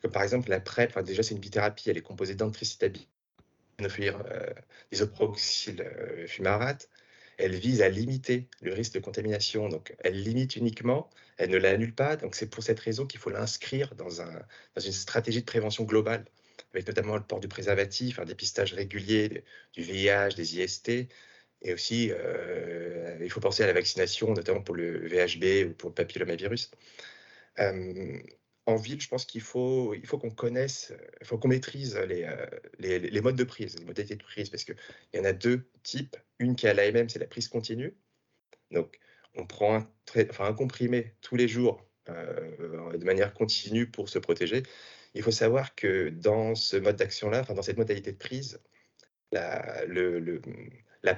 comme 0.00 0.10
par 0.10 0.22
exemple 0.22 0.50
la 0.50 0.60
PrEP. 0.60 0.98
déjà, 1.00 1.22
c'est 1.22 1.34
une 1.34 1.40
bithérapie, 1.40 1.90
elle 1.90 1.98
est 1.98 2.02
composée 2.02 2.34
d'antricitabine, 2.34 3.02
euh, 3.80 4.50
isoproxyl 4.90 5.82
euh, 5.82 6.26
fumarate. 6.26 6.88
Elle 7.38 7.54
vise 7.54 7.82
à 7.82 7.88
limiter 7.88 8.48
le 8.60 8.72
risque 8.72 8.94
de 8.94 9.00
contamination. 9.00 9.68
Donc, 9.68 9.94
elle 10.00 10.22
limite 10.22 10.56
uniquement, 10.56 11.10
elle 11.38 11.50
ne 11.50 11.58
l'annule 11.58 11.94
pas. 11.94 12.16
Donc, 12.16 12.34
c'est 12.34 12.48
pour 12.48 12.62
cette 12.62 12.80
raison 12.80 13.06
qu'il 13.06 13.20
faut 13.20 13.30
l'inscrire 13.30 13.94
dans, 13.94 14.20
un, 14.22 14.42
dans 14.74 14.82
une 14.82 14.92
stratégie 14.92 15.40
de 15.40 15.46
prévention 15.46 15.84
globale, 15.84 16.24
avec 16.74 16.86
notamment 16.86 17.16
le 17.16 17.22
port 17.22 17.40
du 17.40 17.48
préservatif, 17.48 18.18
un 18.18 18.24
dépistage 18.24 18.74
régulier 18.74 19.44
du 19.74 19.82
VIH, 19.82 20.34
des 20.36 20.60
IST, 20.60 21.08
et 21.64 21.72
aussi, 21.72 22.10
euh, 22.12 23.18
il 23.22 23.30
faut 23.30 23.40
penser 23.40 23.62
à 23.62 23.66
la 23.66 23.72
vaccination, 23.72 24.32
notamment 24.32 24.62
pour 24.62 24.74
le 24.74 25.06
VHB 25.06 25.70
ou 25.70 25.74
pour 25.74 25.90
le 25.90 25.94
papillomavirus. 25.94 26.70
Euh, 27.58 28.18
en 28.66 28.76
ville, 28.76 29.00
je 29.00 29.08
pense 29.08 29.24
qu'il 29.24 29.40
faut, 29.40 29.94
qu'on 30.08 30.30
connaisse, 30.30 30.92
faut 31.24 31.38
qu'on 31.38 31.48
maîtrise 31.48 31.96
les, 31.96 32.24
euh, 32.24 32.46
les, 32.78 33.20
modes 33.20 33.36
de 33.36 33.44
prise, 33.44 33.76
les 33.78 33.84
modalités 33.84 34.16
de 34.16 34.22
prise, 34.22 34.50
parce 34.50 34.64
qu'il 34.64 34.76
y 35.14 35.18
en 35.18 35.24
a 35.24 35.32
deux 35.32 35.68
types. 35.82 36.16
Une 36.38 36.54
qui 36.54 36.66
est 36.66 36.70
à 36.70 36.74
l'AMM, 36.74 37.08
c'est 37.08 37.18
la 37.18 37.26
prise 37.26 37.48
continue. 37.48 37.96
Donc, 38.70 38.98
on 39.34 39.46
prend 39.46 39.86
un, 40.14 40.52
comprimé 40.54 41.14
tous 41.22 41.36
les 41.36 41.48
jours 41.48 41.84
de 42.06 43.04
manière 43.04 43.32
continue 43.34 43.90
pour 43.90 44.08
se 44.08 44.18
protéger. 44.18 44.62
Il 45.14 45.22
faut 45.22 45.30
savoir 45.30 45.74
que 45.74 46.08
dans 46.10 46.54
ce 46.54 46.76
mode 46.76 46.96
d'action-là, 46.96 47.42
dans 47.42 47.62
cette 47.62 47.78
modalité 47.78 48.12
de 48.12 48.18
prise, 48.18 48.60
la, 49.32 49.84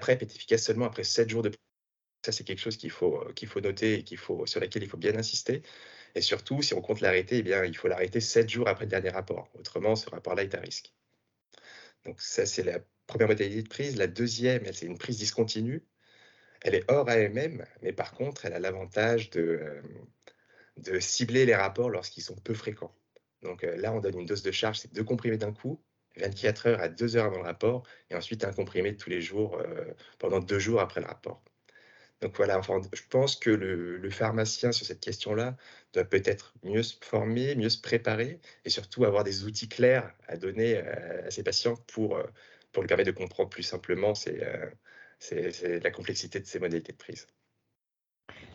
PrEP 0.00 0.22
est 0.22 0.34
efficace 0.34 0.64
seulement 0.64 0.86
après 0.86 1.04
7 1.04 1.28
jours 1.28 1.42
de 1.42 1.50
ça, 2.24 2.32
c'est 2.32 2.44
quelque 2.44 2.60
chose 2.60 2.78
qu'il 2.78 2.90
faut, 2.90 3.22
euh, 3.22 3.60
noter 3.60 3.98
et 3.98 4.16
sur 4.46 4.60
laquelle 4.60 4.82
il 4.82 4.88
faut 4.88 4.96
bien 4.96 5.14
insister. 5.16 5.62
Et 6.14 6.20
surtout, 6.20 6.62
si 6.62 6.74
on 6.74 6.80
compte 6.80 7.00
l'arrêter, 7.00 7.38
eh 7.38 7.42
bien, 7.42 7.64
il 7.64 7.76
faut 7.76 7.88
l'arrêter 7.88 8.20
7 8.20 8.48
jours 8.48 8.68
après 8.68 8.84
le 8.84 8.90
dernier 8.90 9.10
rapport. 9.10 9.48
Autrement, 9.54 9.96
ce 9.96 10.08
rapport-là 10.08 10.44
est 10.44 10.54
à 10.54 10.60
risque. 10.60 10.92
Donc 12.04 12.20
ça, 12.20 12.46
c'est 12.46 12.62
la 12.62 12.78
première 13.06 13.28
modalité 13.28 13.62
de 13.62 13.68
prise. 13.68 13.96
La 13.96 14.06
deuxième, 14.06 14.64
c'est 14.72 14.86
une 14.86 14.98
prise 14.98 15.18
discontinue. 15.18 15.82
Elle 16.62 16.74
est 16.76 16.90
hors 16.90 17.08
AMM, 17.08 17.64
mais 17.82 17.92
par 17.92 18.12
contre, 18.12 18.46
elle 18.46 18.54
a 18.54 18.58
l'avantage 18.58 19.30
de, 19.30 19.82
de 20.78 21.00
cibler 21.00 21.46
les 21.46 21.54
rapports 21.54 21.90
lorsqu'ils 21.90 22.22
sont 22.22 22.36
peu 22.36 22.54
fréquents. 22.54 22.94
Donc 23.42 23.62
là, 23.62 23.92
on 23.92 24.00
donne 24.00 24.20
une 24.20 24.26
dose 24.26 24.42
de 24.42 24.52
charge, 24.52 24.78
c'est 24.78 24.92
deux 24.92 25.04
comprimés 25.04 25.36
d'un 25.36 25.52
coup, 25.52 25.82
24 26.16 26.68
heures 26.68 26.80
à 26.80 26.88
2 26.88 27.16
heures 27.16 27.26
avant 27.26 27.38
le 27.38 27.44
rapport, 27.44 27.86
et 28.08 28.14
ensuite 28.14 28.44
un 28.44 28.52
comprimé 28.52 28.96
tous 28.96 29.10
les 29.10 29.20
jours 29.20 29.62
pendant 30.18 30.40
deux 30.40 30.58
jours 30.58 30.80
après 30.80 31.00
le 31.00 31.06
rapport. 31.06 31.42
Donc 32.20 32.36
voilà, 32.36 32.58
enfin, 32.58 32.80
je 32.92 33.02
pense 33.10 33.36
que 33.36 33.50
le, 33.50 34.10
pharmacien 34.10 34.72
sur 34.72 34.86
cette 34.86 35.00
question-là 35.00 35.56
doit 35.92 36.04
peut-être 36.04 36.54
mieux 36.62 36.82
se 36.82 36.96
former, 37.02 37.54
mieux 37.54 37.68
se 37.68 37.80
préparer 37.80 38.40
et 38.64 38.70
surtout 38.70 39.04
avoir 39.04 39.24
des 39.24 39.44
outils 39.44 39.68
clairs 39.68 40.14
à 40.28 40.36
donner 40.36 40.78
à, 40.78 41.30
ses 41.30 41.42
patients 41.42 41.76
pour, 41.88 42.18
pour 42.72 42.82
lui 42.82 42.88
permettre 42.88 43.10
de 43.12 43.16
comprendre 43.16 43.50
plus 43.50 43.62
simplement 43.62 44.14
c'est, 44.14 44.40
la 45.82 45.90
complexité 45.90 46.40
de 46.40 46.46
ces 46.46 46.58
modalités 46.58 46.92
de 46.92 46.98
prise. 46.98 47.26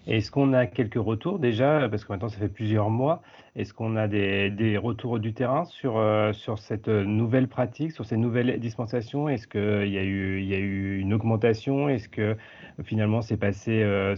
Est-ce 0.09 0.31
qu'on 0.31 0.53
a 0.53 0.65
quelques 0.65 0.95
retours 0.95 1.37
déjà, 1.37 1.87
parce 1.87 2.03
que 2.03 2.11
maintenant 2.11 2.29
ça 2.29 2.39
fait 2.39 2.49
plusieurs 2.49 2.89
mois, 2.89 3.21
est-ce 3.55 3.75
qu'on 3.75 3.95
a 3.95 4.07
des, 4.07 4.75
retours 4.81 5.19
du 5.19 5.35
terrain 5.35 5.65
sur, 5.65 5.99
euh, 5.99 6.33
sur 6.33 6.57
cette 6.57 6.87
nouvelle 6.87 7.47
pratique, 7.47 7.91
sur 7.91 8.07
ces 8.07 8.17
nouvelles 8.17 8.59
dispensations? 8.59 9.29
Est-ce 9.29 9.47
qu'il 9.47 9.93
y, 9.93 9.99
a 9.99 10.03
eu, 10.03 10.97
une 10.97 11.13
augmentation? 11.13 11.89
Est-ce 11.89 12.09
que 12.09 12.35
finalement 12.83 13.21
c'est 13.21 13.37
passé, 13.37 13.83
euh, 13.83 14.15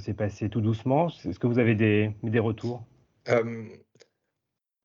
tout 0.50 0.62
doucement? 0.62 1.10
Est-ce 1.26 1.38
que 1.40 1.48
vous 1.48 1.60
avez 1.60 1.76
des, 1.76 2.40
retours? 2.40 2.86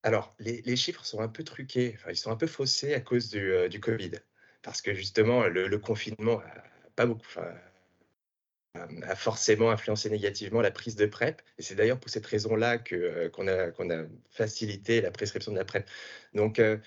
Alors, 0.02 0.34
les, 0.40 0.74
chiffres 0.74 1.04
sont 1.04 1.20
un 1.20 1.28
peu 1.28 1.44
truqués, 1.44 1.92
enfin, 1.94 2.10
ils 2.10 2.16
sont 2.16 2.32
un 2.32 2.36
peu 2.36 2.48
faussés 2.48 2.94
à 2.94 3.00
cause 3.00 3.30
du, 3.30 3.52
euh, 3.52 3.68
Covid, 3.80 4.10
parce 4.60 4.82
que 4.82 4.92
justement 4.92 5.46
le, 5.46 5.78
confinement 5.78 6.40
a 6.40 6.64
pas 6.96 7.06
beaucoup, 7.06 7.22
a 9.02 9.14
forcément 9.16 9.70
influencé 9.70 10.10
négativement 10.10 10.60
la 10.60 10.70
prise 10.70 10.96
de 10.96 11.06
PrEP. 11.06 11.42
Et 11.58 11.62
c'est 11.62 11.74
d'ailleurs 11.74 11.98
pour 11.98 12.10
cette 12.10 12.26
raison-là 12.26 12.78
euh, 12.92 13.28
qu'on 13.30 13.48
a, 13.48 13.70
qu'on 13.70 13.90
a 13.90 14.04
facilité 14.30 15.00
la 15.00 15.10
prescription 15.10 15.52
de 15.52 15.58
la 15.58 15.64
PrEP. 15.64 15.88
Donc, 16.34 16.58
euh, 16.58 16.78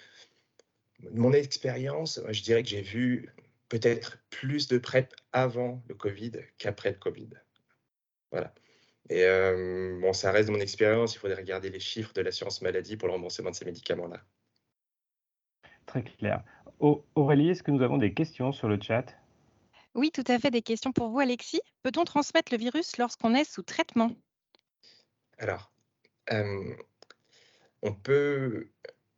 mon 1.12 1.34
expérience, 1.34 2.22
je 2.30 2.42
dirais 2.44 2.64
que 2.64 2.70
j'ai 2.70 2.82
vu 2.82 3.30
peut-être 3.70 4.18
plus 4.30 4.68
de 4.68 4.78
PrEP 4.78 5.14
avant 5.32 5.82
le 5.88 5.96
Covid 5.96 6.32
qu'après 6.58 6.92
le 6.92 6.98
Covid. 6.98 7.30
Voilà. 8.32 8.54
Et 9.10 9.24
euh, 9.24 10.00
bon, 10.02 10.14
ça 10.14 10.32
reste 10.32 10.50
de 10.50 10.54
mon 10.54 10.60
expérience. 10.60 11.16
Il 11.16 11.20
faudrait 11.20 11.38
regarder 11.38 11.70
les 11.70 11.80
chiffres 11.80 12.14
de 12.14 12.22
l'assurance 12.22 12.62
maladie 12.62 12.98
pour 12.98 13.08
le 13.08 13.14
remboursement 13.14 13.50
de 13.50 13.56
ces 13.56 13.66
médicaments-là. 13.66 14.22
Très 15.86 16.04
clair. 16.04 16.44
Aurélie, 16.80 17.50
est-ce 17.50 17.64
que 17.64 17.72
nous 17.72 17.82
avons 17.82 17.98
des 17.98 18.14
questions 18.14 18.52
sur 18.52 18.68
le 18.68 18.80
chat? 18.80 19.16
Oui, 19.96 20.12
tout 20.12 20.24
à 20.28 20.40
fait. 20.40 20.52
Des 20.52 20.62
questions 20.62 20.92
pour 20.92 21.10
vous, 21.10 21.20
Alexis. 21.20 21.62
Peut-on 21.84 22.06
transmettre 22.06 22.52
le 22.52 22.58
virus 22.58 22.98
lorsqu'on 22.98 23.34
est 23.36 23.50
sous 23.50 23.64
traitement? 23.64 24.12
Alors, 25.38 25.72
on 27.82 27.94
peut. 27.94 28.70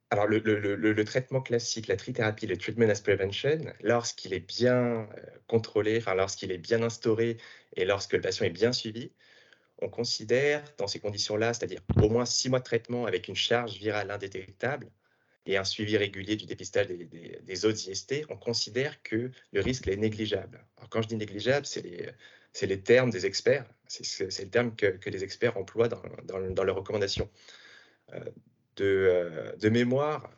Alors, 0.10 0.28
le, 0.28 1.04
traitement 1.06 1.42
classique, 1.42 1.88
la 1.88 1.96
trithérapie, 1.96 2.46
le 2.46 2.58
treatment 2.58 2.90
as 2.90 3.02
prevention, 3.02 3.62
lorsqu'il 3.82 4.34
est 4.34 4.46
bien 4.46 5.08
contrôlé, 5.48 5.98
enfin, 5.98 6.16
lorsqu'il 6.16 6.52
est 6.52 6.58
bien 6.58 6.84
instauré 6.84 7.38
et 7.78 7.86
lorsque 7.86 8.14
le 8.14 8.22
patient 8.22 8.46
est 8.46 8.50
bien 8.50 8.74
suivi, 8.74 9.14
on 9.82 9.90
considère 9.90 10.64
dans 10.78 10.88
ces 10.88 11.00
conditions-là, 11.00 11.54
c'est-à-dire 11.54 11.82
au 12.02 12.10
moins 12.10 12.26
six 12.26 12.50
mois 12.50 12.60
de 12.60 12.66
traitement 12.66 13.06
avec 13.06 13.30
une 13.30 13.36
charge 13.36 13.78
virale 13.78 14.12
indétectable, 14.12 14.92
et 15.46 15.58
un 15.58 15.64
suivi 15.64 15.98
régulier 15.98 16.36
du 16.36 16.46
dépistage 16.46 16.88
des, 16.88 17.66
autres 17.66 17.90
IST, 17.90 18.26
on 18.30 18.38
considère 18.38 19.02
que 19.04 19.32
le 19.52 19.62
risque 19.62 19.88
est 19.88 19.96
négligeable. 19.96 20.64
Alors, 20.78 20.90
quand 20.90 21.02
je 21.02 21.08
dis 21.08 21.16
négligeable, 21.16 21.66
c'est 21.66 21.82
les, 21.82 22.68
les, 22.68 22.82
termes 22.82 23.10
des 23.10 23.26
experts, 23.26 23.66
c'est 23.88 24.44
le 24.44 24.50
terme 24.50 24.76
que, 24.76 24.86
que, 24.86 25.10
les 25.10 25.24
experts 25.24 25.58
emploient 25.58 25.88
dans, 25.88 26.02
dans, 26.24 26.64
leurs 26.64 26.76
recommandations. 26.76 27.30
Euh, 28.14 28.20
de, 28.78 28.86
euh, 28.86 29.56
de, 29.58 29.70
mémoire, 29.70 30.32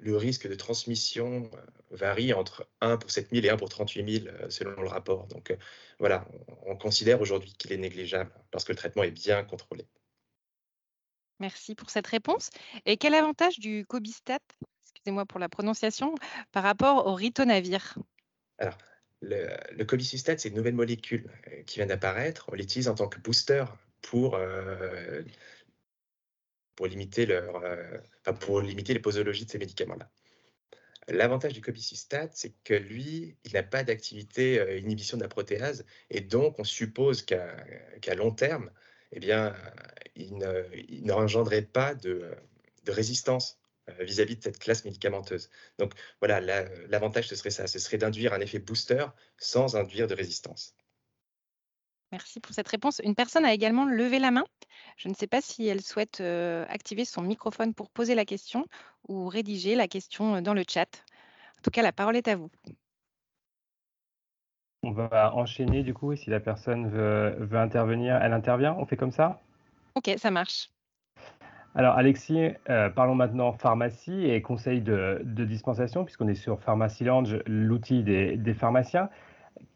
le, 0.00 0.16
risque 0.16 0.46
de 0.46 0.54
transmission 0.54 1.50
euh, 1.54 1.58
varie 1.90 2.32
entre 2.34 2.68
1 2.80 2.98
pour 2.98 3.10
7 3.10 3.30
000 3.30 3.46
et 3.46 3.50
1 3.50 3.56
pour 3.56 3.68
38 3.68 4.24
000 4.24 4.34
selon 4.50 4.80
le 4.80 4.88
rapport. 4.88 5.26
Donc 5.28 5.56
voilà, 5.98 6.26
on 6.66 6.76
considère 6.76 7.20
aujourd'hui 7.20 7.54
qu'il 7.56 7.72
est 7.72 7.78
négligeable 7.78 8.30
parce 8.50 8.64
que 8.64 8.72
le 8.72 8.76
traitement 8.76 9.04
est 9.04 9.10
bien 9.10 9.42
contrôlé. 9.44 9.86
Merci 11.40 11.74
pour 11.74 11.90
cette 11.90 12.06
réponse. 12.06 12.50
Et 12.86 12.96
quel 12.96 13.14
avantage 13.14 13.58
du 13.58 13.84
Cobistat, 13.86 14.38
excusez-moi 14.84 15.26
pour 15.26 15.40
la 15.40 15.48
prononciation, 15.48 16.14
par 16.52 16.62
rapport 16.62 17.06
au 17.06 17.14
ritonavir? 17.14 17.98
Alors, 18.58 18.78
le, 19.22 19.48
le 19.72 19.98
c'est 20.36 20.48
une 20.48 20.56
nouvelle 20.56 20.74
molécule 20.74 21.30
euh, 21.48 21.62
qui 21.62 21.78
vient 21.78 21.86
d'apparaître. 21.86 22.48
On 22.50 22.54
l'utilise 22.54 22.88
en 22.88 22.94
tant 22.94 23.08
que 23.08 23.20
booster 23.20 23.64
pour, 24.02 24.34
euh, 24.34 25.22
pour, 26.74 26.86
limiter 26.86 27.26
leur, 27.26 27.56
euh, 27.64 28.62
limiter 28.62 28.94
les 28.94 29.00
posologies 29.00 29.46
de 29.46 29.50
ces 29.50 29.58
médicaments-là. 29.58 30.10
L'avantage 31.08 31.52
du 31.52 31.60
cobicistat, 31.60 32.30
c'est 32.32 32.54
que 32.62 32.74
lui, 32.74 33.36
il 33.44 33.52
n'a 33.54 33.64
pas 33.64 33.82
d'activité 33.82 34.78
inhibition 34.80 35.16
de 35.16 35.22
la 35.22 35.28
protéase, 35.28 35.84
et 36.10 36.20
donc 36.20 36.60
on 36.60 36.64
suppose 36.64 37.22
qu'à 37.22 38.14
long 38.14 38.30
terme, 38.30 38.70
eh 39.12 39.20
bien, 39.20 39.54
il 40.16 41.04
n'engendrait 41.04 41.62
pas 41.62 41.94
de, 41.94 42.34
résistance 42.88 43.58
euh, 43.88 44.04
vis-à-vis 44.04 44.36
de 44.36 44.42
cette 44.42 44.58
classe 44.58 44.84
médicamenteuse. 44.84 45.50
Donc 45.78 45.92
voilà, 46.20 46.40
l'avantage, 46.88 47.28
ce 47.28 47.36
serait 47.36 47.50
ça, 47.50 47.66
ce 47.66 47.78
serait 47.78 47.98
d'induire 47.98 48.32
un 48.32 48.40
effet 48.40 48.58
booster 48.58 49.06
sans 49.38 49.76
induire 49.76 50.06
de 50.06 50.14
résistance. 50.14 50.74
Merci 52.10 52.40
pour 52.40 52.54
cette 52.54 52.68
réponse. 52.68 53.00
Une 53.02 53.14
personne 53.14 53.46
a 53.46 53.54
également 53.54 53.86
levé 53.86 54.18
la 54.18 54.30
main. 54.30 54.44
Je 54.98 55.08
ne 55.08 55.14
sais 55.14 55.26
pas 55.26 55.40
si 55.40 55.66
elle 55.66 55.80
souhaite 55.80 56.20
euh, 56.20 56.66
activer 56.68 57.06
son 57.06 57.22
microphone 57.22 57.72
pour 57.72 57.88
poser 57.88 58.14
la 58.14 58.26
question 58.26 58.66
ou 59.08 59.28
rédiger 59.28 59.74
la 59.74 59.88
question 59.88 60.36
euh, 60.36 60.40
dans 60.42 60.52
le 60.52 60.64
chat. 60.68 61.04
En 61.58 61.62
tout 61.62 61.70
cas, 61.70 61.82
la 61.82 61.92
parole 61.92 62.16
est 62.16 62.28
à 62.28 62.36
vous. 62.36 62.50
On 64.84 64.90
va 64.90 65.32
enchaîner 65.36 65.84
du 65.84 65.94
coup, 65.94 66.12
et 66.12 66.16
si 66.16 66.28
la 66.28 66.40
personne 66.40 66.88
veut, 66.88 67.56
intervenir, 67.56 68.16
elle 68.20 68.32
intervient. 68.32 68.74
On 68.78 68.84
fait 68.84 68.96
comme 68.96 69.12
ça? 69.12 69.40
Ok, 69.94 70.10
ça 70.16 70.32
marche. 70.32 70.70
Alors 71.76 71.94
Alexis, 71.94 72.50
euh, 72.68 72.90
parlons 72.90 73.14
maintenant 73.14 73.52
pharmacie 73.52 74.26
et 74.28 74.42
conseils 74.42 74.80
de, 74.80 75.22
dispensation, 75.24 76.04
puisqu'on 76.04 76.26
est 76.26 76.34
sur 76.34 76.60
Pharmacy 76.60 77.04
Lounge, 77.04 77.38
l'outil 77.46 78.02
des, 78.02 78.54
pharmaciens. 78.54 79.08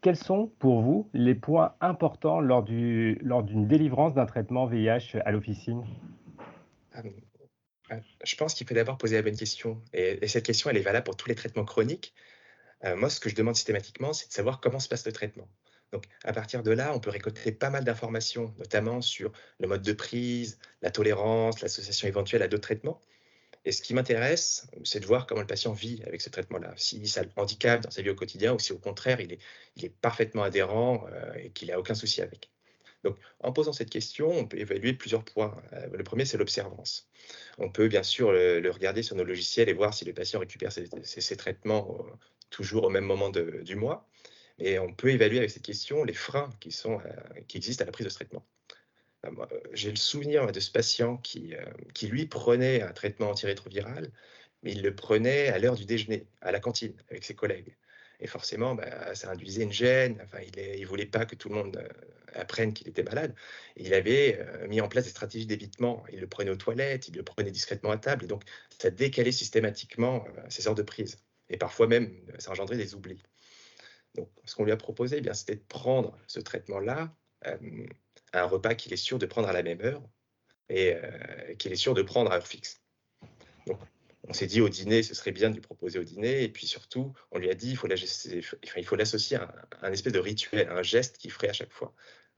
Quels 0.01 0.17
sont 0.17 0.51
pour 0.59 0.81
vous 0.81 1.09
les 1.13 1.35
points 1.35 1.73
importants 1.79 2.41
lors 2.41 2.63
d'une 2.63 3.17
lors 3.21 3.43
délivrance 3.43 4.13
d'un 4.13 4.25
traitement 4.25 4.65
VIH 4.65 5.19
à 5.23 5.31
l'officine? 5.31 5.85
Euh, 6.97 7.01
euh, 7.91 7.99
Je 8.25 8.35
pense 8.35 8.53
qu'il 8.55 8.67
faut 8.67 8.75
d'abord 8.75 8.97
poser 8.97 9.15
la 9.15 9.21
bonne 9.21 9.37
question. 9.37 9.81
et, 9.93 10.27
cette 10.27 10.45
question, 10.45 10.69
elle 10.69 10.77
est 10.77 10.81
valable 10.81 11.05
pour 11.05 11.15
tous 11.15 11.29
les 11.29 11.35
traitements 11.35 11.65
chroniques. 11.65 12.13
Euh, 12.83 12.95
moi, 12.95 13.09
ce 13.09 13.19
que 13.19 13.29
je 13.29 13.35
demande 13.35 13.55
systématiquement, 13.55 14.13
c'est 14.13 14.27
de 14.27 14.33
savoir 14.33 14.59
comment 14.59 14.79
se 14.79 14.89
passe 14.89 15.05
le 15.05 15.11
traitement. 15.11 15.47
Donc, 15.91 16.03
à 16.23 16.33
partir 16.33 16.63
de 16.63 16.71
là, 16.71 16.93
on 16.93 16.99
peut 16.99 17.09
récolter 17.09 17.51
pas 17.51 17.69
mal 17.69 17.83
d'informations, 17.83 18.53
notamment 18.57 19.01
sur 19.01 19.31
le 19.59 19.67
mode 19.67 19.81
de 19.81 19.93
prise, 19.93 20.59
la 20.81 20.91
tolérance, 20.91 21.61
l'association 21.61 22.07
éventuelle 22.07 22.43
à 22.43 22.47
d'autres 22.47 22.63
traitements. 22.63 23.01
Et 23.65 23.71
ce 23.71 23.81
qui 23.81 23.93
m'intéresse, 23.93 24.67
c'est 24.83 24.99
de 24.99 25.05
voir 25.05 25.27
comment 25.27 25.41
le 25.41 25.47
patient 25.47 25.73
vit 25.73 26.01
avec 26.05 26.21
ce 26.21 26.29
traitement-là. 26.29 26.73
Si 26.77 27.05
ça 27.07 27.23
le 27.23 27.29
handicap 27.35 27.81
dans 27.81 27.91
sa 27.91 28.01
vie 28.01 28.09
au 28.09 28.15
quotidien 28.15 28.53
ou 28.53 28.59
si 28.59 28.73
au 28.73 28.77
contraire, 28.77 29.19
il 29.19 29.33
est, 29.33 29.89
parfaitement 30.01 30.43
adhérent 30.43 31.05
euh, 31.11 31.33
et 31.35 31.51
qu'il 31.51 31.69
n'a 31.69 31.79
aucun 31.79 31.95
souci 31.95 32.21
avec. 32.21 32.49
Donc, 33.03 33.17
en 33.39 33.51
posant 33.51 33.73
cette 33.73 33.89
question, 33.89 34.29
on 34.29 34.45
peut 34.45 34.57
évaluer 34.57 34.93
plusieurs 34.93 35.23
points. 35.23 35.55
Euh, 35.73 35.87
le 35.93 36.03
premier, 36.03 36.25
c'est 36.25 36.37
l'observance. 36.37 37.09
On 37.57 37.69
peut 37.69 37.87
bien 37.87 38.03
sûr 38.03 38.31
le, 38.31 38.69
regarder 38.69 39.03
sur 39.03 39.15
nos 39.15 39.23
logiciels 39.23 39.69
et 39.69 39.73
voir 39.73 39.93
si 39.93 40.05
le 40.05 40.13
patient 40.13 40.39
récupère 40.39 40.71
ses 40.71 41.37
traitements 41.37 42.05
toujours 42.49 42.85
au 42.85 42.89
même 42.89 43.05
moment 43.05 43.29
du 43.29 43.75
mois. 43.75 44.07
Et 44.59 44.79
on 44.79 44.91
peut 44.93 45.09
évaluer 45.09 45.37
avec 45.37 45.51
cette 45.51 45.63
question 45.63 46.03
les 46.03 46.13
freins 46.13 46.49
qui, 46.59 46.71
sont, 46.71 46.99
euh, 46.99 47.41
qui 47.47 47.57
existent 47.57 47.83
à 47.83 47.85
la 47.85 47.91
prise 47.91 48.05
de 48.05 48.09
ce 48.09 48.15
traitement. 48.15 48.45
Euh, 49.25 49.29
j'ai 49.73 49.89
le 49.89 49.97
souvenir 49.97 50.51
de 50.51 50.59
ce 50.59 50.71
patient 50.71 51.17
qui, 51.17 51.55
euh, 51.55 51.65
qui, 51.93 52.07
lui, 52.07 52.25
prenait 52.25 52.81
un 52.81 52.91
traitement 52.91 53.29
antirétroviral, 53.29 54.11
mais 54.63 54.71
il 54.71 54.81
le 54.81 54.95
prenait 54.95 55.49
à 55.49 55.59
l'heure 55.59 55.75
du 55.75 55.85
déjeuner, 55.85 56.25
à 56.41 56.51
la 56.51 56.59
cantine, 56.59 56.93
avec 57.09 57.23
ses 57.23 57.35
collègues. 57.35 57.75
Et 58.19 58.27
forcément, 58.27 58.73
bah, 58.73 59.13
ça 59.13 59.29
induisait 59.31 59.63
une 59.63 59.71
gêne. 59.71 60.19
Enfin, 60.23 60.39
il 60.41 60.81
ne 60.81 60.85
voulait 60.87 61.05
pas 61.05 61.25
que 61.25 61.35
tout 61.35 61.49
le 61.49 61.55
monde 61.55 61.87
apprenne 62.33 62.73
qu'il 62.73 62.87
était 62.87 63.03
malade. 63.03 63.33
il 63.75 63.93
avait 63.93 64.43
mis 64.67 64.81
en 64.81 64.87
place 64.87 65.03
des 65.05 65.11
stratégies 65.11 65.45
d'évitement. 65.45 66.03
Il 66.11 66.19
le 66.19 66.27
prenait 66.27 66.49
aux 66.49 66.55
toilettes, 66.55 67.07
il 67.09 67.15
le 67.15 67.23
prenait 67.23 67.51
discrètement 67.51 67.91
à 67.91 67.97
table. 67.97 68.25
Et 68.25 68.27
donc, 68.27 68.43
ça 68.79 68.89
décalait 68.89 69.31
systématiquement 69.31 70.25
ses 70.49 70.67
heures 70.67 70.75
de 70.75 70.81
prise 70.81 71.19
et 71.49 71.57
parfois 71.57 71.87
même 71.87 72.11
ça 72.39 72.51
engendrait 72.51 72.77
des 72.77 72.95
oublis. 72.95 73.21
Donc, 74.15 74.29
ce 74.45 74.55
qu'on 74.55 74.65
lui 74.65 74.71
a 74.71 74.77
proposé, 74.77 75.17
eh 75.17 75.21
bien, 75.21 75.33
c'était 75.33 75.55
de 75.55 75.63
prendre 75.67 76.17
ce 76.27 76.39
traitement-là, 76.39 77.15
euh, 77.45 77.85
un 78.33 78.43
repas 78.45 78.75
qu'il 78.75 78.91
est 78.93 78.97
sûr 78.97 79.19
de 79.19 79.25
prendre 79.25 79.47
à 79.47 79.53
la 79.53 79.63
même 79.63 79.79
heure 79.81 80.01
et 80.69 80.95
euh, 80.95 81.55
qu'il 81.55 81.71
est 81.71 81.77
sûr 81.77 81.93
de 81.93 82.01
prendre 82.01 82.31
à 82.31 82.37
heure 82.37 82.47
fixe. 82.47 82.81
Donc, 83.67 83.79
on 84.27 84.33
s'est 84.33 84.47
dit 84.47 84.59
au 84.59 84.69
dîner, 84.69 85.03
ce 85.03 85.13
serait 85.13 85.31
bien 85.31 85.49
de 85.49 85.55
lui 85.55 85.61
proposer 85.61 85.99
au 85.99 86.03
dîner. 86.03 86.43
Et 86.43 86.49
puis 86.49 86.67
surtout, 86.67 87.13
on 87.31 87.37
lui 87.37 87.49
a 87.49 87.53
dit, 87.53 87.71
il 87.71 87.77
faut 87.77 87.87
l'associer 88.95 89.37
à 89.37 89.53
un, 89.81 89.91
espèce 89.91 90.13
de 90.13 90.19
rituel, 90.19 90.67
un 90.69 90.83
geste 90.83 91.17
qu'il 91.17 91.31
ferait 91.31 91.49
à 91.49 91.53
chaque 91.53 91.71
fois. 91.71 91.93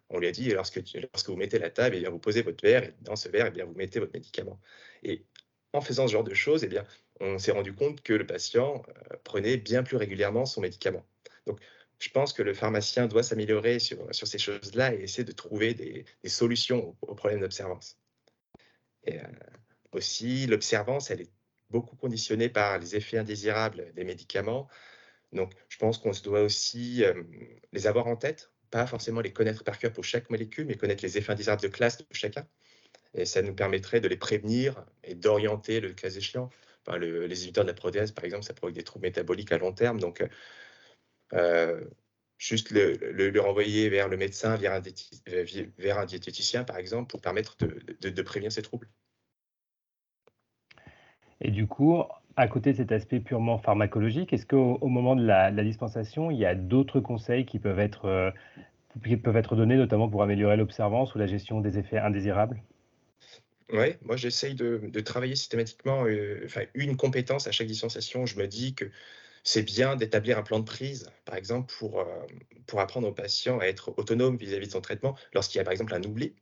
On 0.09 0.19
lui 0.19 0.27
a 0.27 0.31
dit, 0.31 0.49
lorsque, 0.51 0.81
lorsque 1.13 1.29
vous 1.29 1.35
mettez 1.35 1.59
la 1.59 1.69
table, 1.69 1.95
eh 1.95 2.01
bien, 2.01 2.09
vous 2.09 2.19
posez 2.19 2.41
votre 2.41 2.63
verre, 2.63 2.83
et 2.83 2.93
dans 3.01 3.15
ce 3.15 3.29
verre, 3.29 3.47
eh 3.47 3.51
bien, 3.51 3.65
vous 3.65 3.73
mettez 3.73 3.99
votre 3.99 4.13
médicament. 4.13 4.59
Et 5.01 5.25
en 5.73 5.81
faisant 5.81 6.07
ce 6.07 6.13
genre 6.13 6.23
de 6.23 6.33
choses, 6.33 6.63
eh 6.63 6.67
bien, 6.67 6.85
on 7.19 7.37
s'est 7.37 7.51
rendu 7.51 7.73
compte 7.73 8.01
que 8.01 8.13
le 8.13 8.25
patient 8.25 8.83
euh, 8.87 9.15
prenait 9.23 9.57
bien 9.57 9.83
plus 9.83 9.97
régulièrement 9.97 10.45
son 10.45 10.61
médicament. 10.61 11.05
Donc, 11.45 11.59
je 11.99 12.09
pense 12.09 12.31
que 12.31 12.41
le 12.41 12.53
pharmacien 12.53 13.07
doit 13.07 13.23
s'améliorer 13.23 13.79
sur, 13.79 13.97
ces 14.13 14.37
choses-là 14.37 14.93
et 14.93 15.01
essayer 15.01 15.25
de 15.25 15.31
trouver 15.33 15.73
des, 15.73 16.05
solutions 16.25 16.95
aux, 17.01 17.15
problèmes 17.15 17.41
d'observance. 17.41 17.97
Euh, 19.09 19.21
aussi, 19.91 20.47
l'observance, 20.47 21.11
elle 21.11 21.21
est 21.21 21.31
beaucoup 21.69 21.95
conditionnée 21.95 22.49
par 22.49 22.79
les 22.79 22.95
effets 22.95 23.17
indésirables 23.17 23.93
des 23.95 24.05
médicaments. 24.05 24.67
Donc, 25.33 25.53
je 25.67 25.77
pense 25.77 25.97
qu'on 25.97 26.11
doit 26.23 26.41
aussi 26.41 27.03
euh, 27.03 27.23
les 27.73 27.85
avoir 27.85 28.07
en 28.07 28.15
tête, 28.15 28.51
pas 28.71 28.87
forcément 28.87 29.19
les 29.19 29.33
connaître 29.33 29.63
par 29.63 29.77
cœur 29.77 29.91
pour 29.91 30.03
chaque 30.03 30.29
molécule, 30.29 30.65
mais 30.67 30.75
connaître 30.75 31.03
les 31.03 31.17
effets 31.17 31.33
indésirables 31.33 31.61
de 31.61 31.67
classe 31.67 31.97
de 31.97 32.05
chacun. 32.11 32.47
Et 33.13 33.25
ça 33.25 33.41
nous 33.41 33.53
permettrait 33.53 33.99
de 33.99 34.07
les 34.07 34.17
prévenir 34.17 34.85
et 35.03 35.15
d'orienter 35.15 35.79
le 35.79 35.93
cas 35.93 36.09
échéant. 36.09 36.49
Les 36.99 37.39
inhibiteurs 37.41 37.65
de 37.65 37.69
la 37.69 37.75
protéase, 37.75 38.11
par 38.11 38.25
exemple, 38.25 38.43
ça 38.43 38.53
provoque 38.53 38.75
des 38.75 38.83
troubles 38.83 39.05
métaboliques 39.07 39.51
à 39.51 39.57
long 39.57 39.73
terme. 39.73 39.99
Donc, 39.99 40.23
euh, 41.33 41.85
juste 42.37 42.71
le, 42.71 43.39
renvoyer 43.39 43.89
vers 43.89 44.07
le 44.07 44.17
médecin, 44.17 44.55
vers 44.55 44.73
un, 44.73 46.05
diététicien, 46.05 46.63
par 46.63 46.77
exemple, 46.77 47.09
pour 47.09 47.21
permettre 47.21 47.57
de, 47.57 48.09
de 48.09 48.21
prévenir 48.21 48.51
ces 48.51 48.61
troubles. 48.61 48.89
Et 51.41 51.51
du 51.51 51.67
coup, 51.67 52.03
à 52.35 52.47
côté 52.47 52.71
de 52.71 52.77
cet 52.77 52.91
aspect 52.91 53.19
purement 53.19 53.57
pharmacologique, 53.57 54.33
est-ce 54.33 54.45
qu'au 54.45 54.77
au 54.81 54.87
moment 54.87 55.15
de 55.15 55.25
la, 55.25 55.51
dispensation, 55.51 56.31
il 56.31 56.37
y 56.37 56.45
a 56.45 56.55
d'autres 56.55 56.99
conseils 56.99 57.45
qui 57.45 57.59
peuvent 57.59 57.79
être, 57.79 58.05
euh, 58.05 58.31
qui 59.03 59.17
peuvent 59.17 59.37
être 59.37 59.55
donnés, 59.55 59.75
notamment 59.75 60.09
pour 60.09 60.23
améliorer 60.23 60.57
l'observance 60.57 61.15
ou 61.15 61.17
la 61.17 61.27
gestion 61.27 61.61
des 61.61 61.77
effets 61.77 61.97
indésirables? 61.97 62.61
Oui, 63.71 63.95
moi 64.01 64.15
j'essaye 64.15 64.55
de, 64.55 64.99
travailler 65.01 65.35
systématiquement 65.35 66.05
euh, 66.05 66.47
une 66.73 66.97
compétence 66.97 67.47
à 67.47 67.51
chaque 67.51 67.67
dispensation. 67.67 68.25
Je 68.25 68.37
me 68.37 68.47
dis 68.47 68.73
que 68.73 68.85
c'est 69.43 69.61
bien 69.61 69.95
d'établir 69.95 70.37
un 70.39 70.43
plan 70.43 70.59
de 70.59 70.65
prise, 70.65 71.11
par 71.25 71.35
exemple, 71.35 71.73
pour, 71.77 71.99
euh, 71.99 72.05
pour 72.67 72.79
apprendre 72.79 73.07
au 73.07 73.13
patient 73.13 73.59
à 73.59 73.65
être 73.65 73.93
autonome 73.97 74.37
vis-à-vis 74.37 74.67
de 74.67 74.71
son 74.71 74.81
traitement 74.81 75.15
lorsqu'il 75.33 75.59
y 75.59 75.61
a 75.61 75.63
par 75.63 75.71
exemple 75.71 75.93
un 75.93 76.03
oubli. 76.03 76.35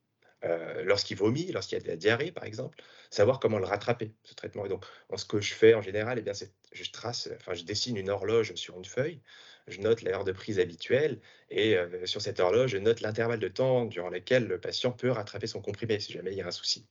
lorsqu'il 0.85 1.17
vomit, 1.17 1.51
lorsqu'il 1.51 1.77
y 1.77 1.81
a 1.81 1.83
de 1.83 1.87
la 1.89 1.97
diarrhée, 1.97 2.31
par 2.31 2.45
exemple, 2.45 2.77
savoir 3.09 3.39
comment 3.39 3.59
le 3.59 3.65
rattraper, 3.65 4.13
ce 4.23 4.33
traitement. 4.35 4.67
Donc, 4.67 4.85
ce 5.15 5.25
que 5.25 5.41
je 5.41 5.53
fais 5.53 5.73
en 5.73 5.81
général, 5.81 6.19
eh 6.19 6.21
bien, 6.21 6.33
je 6.71 6.91
trace, 6.91 7.29
enfin, 7.35 7.53
je 7.53 7.63
dessine 7.63 7.97
une 7.97 8.09
horloge 8.09 8.53
sur 8.55 8.77
une 8.77 8.85
feuille, 8.85 9.19
je 9.67 9.81
note 9.81 10.03
l'heure 10.03 10.23
de 10.23 10.31
prise 10.31 10.59
habituelle, 10.59 11.19
et 11.49 11.75
sur 12.05 12.21
cette 12.21 12.39
horloge, 12.39 12.71
je 12.71 12.77
note 12.77 13.01
l'intervalle 13.01 13.39
de 13.39 13.47
temps 13.49 13.85
durant 13.85 14.09
lequel 14.09 14.47
le 14.47 14.59
patient 14.59 14.91
peut 14.91 15.11
rattraper 15.11 15.47
son 15.47 15.61
comprimé 15.61 15.99
si 15.99 16.13
jamais 16.13 16.31
il 16.31 16.37
y 16.37 16.41
a 16.41 16.47
un 16.47 16.51
souci. 16.51 16.85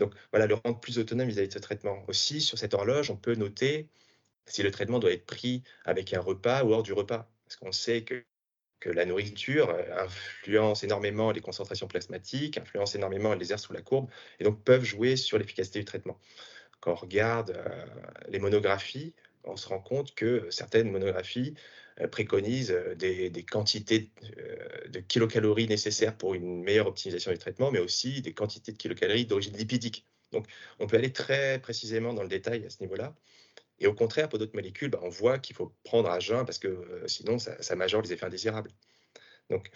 Donc, 0.00 0.14
voilà, 0.32 0.46
le 0.46 0.54
rendre 0.54 0.80
plus 0.80 0.98
autonome 0.98 1.28
vis-à-vis 1.28 1.48
de 1.48 1.52
ce 1.52 1.58
traitement. 1.58 2.02
Aussi, 2.08 2.40
sur 2.40 2.58
cette 2.58 2.74
horloge, 2.74 3.10
on 3.10 3.16
peut 3.16 3.34
noter 3.34 3.88
si 4.46 4.62
le 4.62 4.70
traitement 4.72 4.98
doit 4.98 5.12
être 5.12 5.26
pris 5.26 5.62
avec 5.84 6.12
un 6.12 6.20
repas 6.20 6.64
ou 6.64 6.72
hors 6.72 6.82
du 6.82 6.92
repas. 6.92 7.30
Parce 7.46 7.56
qu'on 7.56 7.72
sait 7.72 8.02
que 8.02 8.24
la 8.84 9.04
nourriture 9.04 9.70
euh, 9.70 10.04
influence 10.04 10.82
énormément 10.82 11.30
les 11.30 11.40
concentrations 11.40 11.86
plasmatiques, 11.86 12.58
influence 12.58 12.94
énormément 12.94 13.34
les 13.34 13.52
airs 13.52 13.60
sous 13.60 13.72
la 13.72 13.82
courbe, 13.82 14.08
et 14.38 14.44
donc 14.44 14.62
peuvent 14.64 14.84
jouer 14.84 15.16
sur 15.16 15.38
l'efficacité 15.38 15.78
du 15.78 15.84
traitement. 15.84 16.18
Quand 16.80 16.92
on 16.92 16.96
regarde 16.96 17.50
euh, 17.50 17.86
les 18.28 18.38
monographies, 18.38 19.14
on 19.44 19.56
se 19.56 19.68
rend 19.68 19.80
compte 19.80 20.14
que 20.14 20.48
certaines 20.50 20.90
monographies 20.90 21.54
euh, 22.00 22.08
préconisent 22.08 22.76
des, 22.96 23.44
quantités 23.50 24.10
de 24.88 25.00
kilocalories 25.00 25.68
nécessaires 25.68 26.16
pour 26.16 26.34
une 26.34 26.62
meilleure 26.62 26.86
optimisation 26.86 27.32
du 27.32 27.38
traitement, 27.38 27.70
mais 27.70 27.78
aussi 27.78 28.22
des 28.22 28.32
quantités 28.32 28.72
de 28.72 28.76
kilocalories 28.76 29.26
d'origine 29.26 29.56
lipidique. 29.56 30.06
Donc, 30.32 30.46
on 30.78 30.86
peut 30.86 30.96
aller 30.96 31.12
très 31.12 31.58
précisément 31.60 32.12
dans 32.14 32.22
le 32.22 32.28
détail 32.28 32.64
à 32.64 32.70
ce 32.70 32.80
niveau-là. 32.80 33.14
Et 33.78 33.86
au 33.86 33.94
contraire, 33.94 34.28
pour 34.28 34.38
d'autres 34.38 34.54
molécules, 34.54 34.90
bah, 34.90 35.00
on 35.02 35.08
voit 35.08 35.38
qu'il 35.38 35.56
faut 35.56 35.74
prendre 35.84 36.10
à 36.10 36.20
jeun 36.20 36.44
parce 36.44 36.58
que 36.58 36.68
euh, 36.68 37.08
sinon, 37.08 37.38
ça, 37.38 37.60
ça, 37.62 37.76
majore 37.76 38.02
les 38.02 38.12
effets 38.12 38.26
indésirables. 38.26 38.70
Donc, 39.48 39.70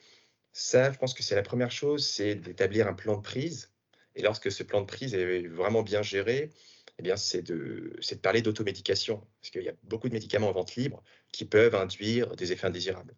ça, 0.52 0.92
je 0.92 0.98
pense 0.98 1.14
que 1.14 1.22
c'est 1.22 1.34
la 1.34 1.42
première 1.42 1.70
chose, 1.70 2.06
c'est 2.06 2.34
d'établir 2.34 2.86
un 2.86 2.94
plan 2.94 3.16
de 3.16 3.22
prise. 3.22 3.72
Et 4.14 4.22
lorsque 4.22 4.52
ce 4.52 4.62
plan 4.62 4.80
de 4.82 4.86
prise 4.86 5.14
est 5.14 5.48
vraiment 5.48 5.82
bien 5.82 6.02
géré, 6.02 6.50
eh 6.98 7.02
bien, 7.02 7.16
c'est 7.16 7.42
de, 7.42 7.98
parler 8.22 8.42
d'automédication. 8.42 9.26
Parce 9.40 9.50
qu'il 9.50 9.62
y 9.62 9.68
a 9.68 9.74
beaucoup 9.82 10.08
de 10.08 10.14
médicaments 10.14 10.48
en 10.48 10.52
vente 10.52 10.76
libre 10.76 11.02
qui 11.32 11.44
peuvent 11.44 11.74
induire 11.74 12.36
des 12.36 12.52
effets 12.52 12.66
indésirables. 12.66 13.14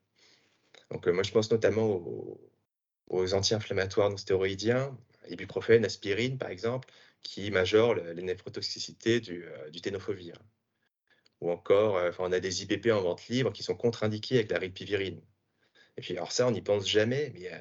Donc, 0.91 1.07
euh, 1.09 1.13
moi, 1.13 1.23
je 1.23 1.33
pense 1.33 1.51
notamment 1.51 1.87
aux, 3.09 3.35
anti-inflammatoires 3.35 4.11
non 4.11 4.17
stéroïdiens, 4.17 4.97
ibuprofène, 5.29 5.85
aspirine, 5.85 6.39
par 6.39 6.51
exemple, 6.51 6.89
qui 7.23 7.51
majorent 7.51 7.95
les 7.95 8.23
néphrotoxicités 8.23 9.21
du, 9.21 9.45
euh, 9.45 9.71
ténofovir 9.83 10.37
ou 11.41 11.51
encore, 11.51 11.97
euh, 11.97 12.11
on 12.19 12.33
a 12.33 12.41
des 12.41 12.63
IPP 12.63 12.91
en 12.93 13.01
vente 13.03 13.29
libre 13.29 13.53
qui 13.53 13.63
sont 13.63 13.75
contre-indiqués 13.75 14.37
avec 14.37 14.51
la 14.51 14.59
ripivirine. 14.59 15.21
Et 15.97 16.01
puis, 16.01 16.17
alors 16.17 16.33
ça, 16.33 16.47
on 16.47 16.51
n'y 16.51 16.63
pense 16.63 16.89
jamais, 16.89 17.31
mais 17.35 17.53
euh, 17.53 17.59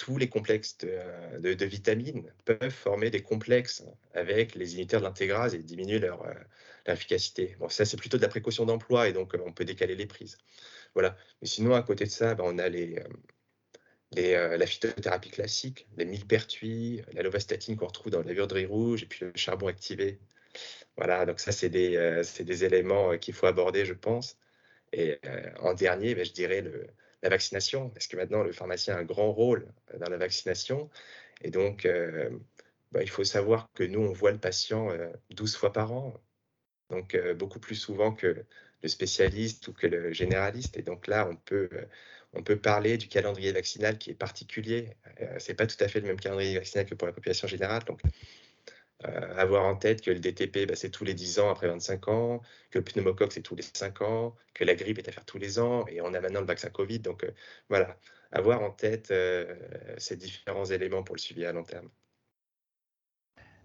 tous 0.00 0.16
les 0.16 0.30
complexes 0.30 0.78
euh, 0.84 1.38
de, 1.38 1.64
vitamines 1.66 2.32
peuvent 2.46 2.70
former 2.70 3.10
des 3.10 3.20
complexes 3.20 3.84
avec 4.14 4.54
les 4.54 4.72
inhibiteurs 4.74 5.00
de 5.00 5.04
l'intégrase 5.04 5.54
et 5.54 5.58
diminuer 5.58 5.98
leur, 5.98 6.24
efficacité. 6.86 7.54
Bon, 7.60 7.68
ça, 7.68 7.84
c'est 7.84 7.98
plutôt 7.98 8.16
de 8.16 8.22
la 8.22 8.28
précaution 8.28 8.64
d'emploi 8.64 9.08
et 9.08 9.12
donc 9.12 9.36
on 9.46 9.52
peut 9.52 9.66
décaler 9.66 9.94
les 9.94 10.06
prises. 10.06 10.38
Voilà. 10.94 11.16
Mais 11.42 11.46
sinon, 11.46 11.74
à 11.74 11.82
côté 11.82 12.04
de 12.04 12.10
ça, 12.10 12.34
ben, 12.34 12.44
on 12.46 12.58
a 12.58 12.68
la 14.16 14.66
phytothérapie 14.66 15.30
classique, 15.30 15.86
les 15.98 16.06
millepertuis, 16.06 17.02
la 17.12 17.22
lovastatine 17.22 17.76
qu'on 17.76 17.86
retrouve 17.86 18.10
dans 18.10 18.22
la 18.22 18.32
verderie 18.32 18.66
rouge 18.66 19.02
et 19.02 19.06
puis 19.06 19.26
le 19.26 19.32
charbon 19.36 19.66
activé. 19.68 20.18
Voilà, 20.96 21.26
donc 21.26 21.38
ça, 21.40 21.52
c'est 21.52 21.68
des, 21.68 21.96
euh, 21.96 22.22
éléments 22.46 23.12
euh, 23.12 23.16
qu'il 23.18 23.34
faut 23.34 23.46
aborder, 23.46 23.84
je 23.84 23.94
pense. 23.94 24.36
Et 24.92 25.18
euh, 25.26 25.50
en 25.60 25.74
dernier, 25.74 26.14
ben, 26.14 26.24
je 26.24 26.32
dirais 26.32 26.62
le, 26.62 26.88
la 27.22 27.28
vaccination, 27.28 27.90
parce 27.90 28.06
que 28.06 28.16
maintenant, 28.16 28.42
le 28.42 28.52
pharmacien 28.52 28.96
a 28.96 28.98
un 28.98 29.04
grand 29.04 29.32
rôle 29.32 29.66
dans 29.98 30.10
la 30.10 30.16
vaccination. 30.16 30.90
Et 31.42 31.50
donc, 31.50 31.86
ben, 32.92 33.02
il 33.02 33.10
faut 33.10 33.24
savoir 33.24 33.68
que 33.74 33.84
nous, 33.84 34.00
on 34.00 34.12
voit 34.12 34.32
le 34.32 34.38
patient 34.38 34.88
12 35.30 35.56
fois 35.56 35.72
par 35.72 35.92
an, 35.92 36.14
donc 36.90 37.16
beaucoup 37.36 37.60
plus 37.60 37.76
souvent 37.76 38.12
que 38.12 38.44
le 38.82 38.88
spécialiste 38.88 39.68
ou 39.68 39.72
que 39.72 39.86
le 39.86 40.12
généraliste. 40.12 40.76
Et 40.76 40.82
donc 40.82 41.06
là, 41.06 41.28
on 41.30 41.36
peut, 41.36 41.68
on 42.32 42.42
peut 42.42 42.58
parler 42.58 42.96
du 42.96 43.08
calendrier 43.08 43.52
vaccinal 43.52 43.98
qui 43.98 44.10
est 44.10 44.14
particulier. 44.14 44.96
Ce 45.38 45.50
n'est 45.50 45.56
pas 45.56 45.66
tout 45.66 45.82
à 45.84 45.88
fait 45.88 46.00
le 46.00 46.06
même 46.06 46.20
calendrier 46.20 46.54
vaccinal 46.54 46.86
que 46.86 46.94
pour 46.94 47.06
la 47.06 47.12
population 47.12 47.46
générale. 47.46 47.84
Donc, 47.84 48.00
euh, 49.06 49.34
avoir 49.36 49.64
en 49.64 49.76
tête 49.76 50.02
que 50.02 50.10
le 50.10 50.18
DTP, 50.18 50.66
bah, 50.66 50.76
c'est 50.76 50.90
tous 50.90 51.04
les 51.04 51.14
10 51.14 51.38
ans 51.38 51.50
après 51.50 51.68
25 51.68 52.08
ans, 52.08 52.42
que 52.70 52.78
le 52.78 52.84
pneumocoque, 52.84 53.32
c'est 53.32 53.40
tous 53.40 53.54
les 53.54 53.62
5 53.62 54.02
ans, 54.02 54.36
que 54.52 54.64
la 54.64 54.74
grippe 54.74 54.98
est 54.98 55.08
à 55.08 55.12
faire 55.12 55.24
tous 55.24 55.38
les 55.38 55.58
ans, 55.58 55.86
et 55.88 56.02
on 56.02 56.12
a 56.12 56.20
maintenant 56.20 56.40
le 56.40 56.46
vaccin 56.46 56.68
Covid. 56.68 56.98
Donc 57.00 57.24
euh, 57.24 57.30
voilà, 57.70 57.96
avoir 58.30 58.62
en 58.62 58.70
tête 58.70 59.10
euh, 59.10 59.54
ces 59.96 60.16
différents 60.16 60.66
éléments 60.66 61.02
pour 61.02 61.14
le 61.14 61.20
suivi 61.20 61.46
à 61.46 61.52
long 61.52 61.64
terme. 61.64 61.88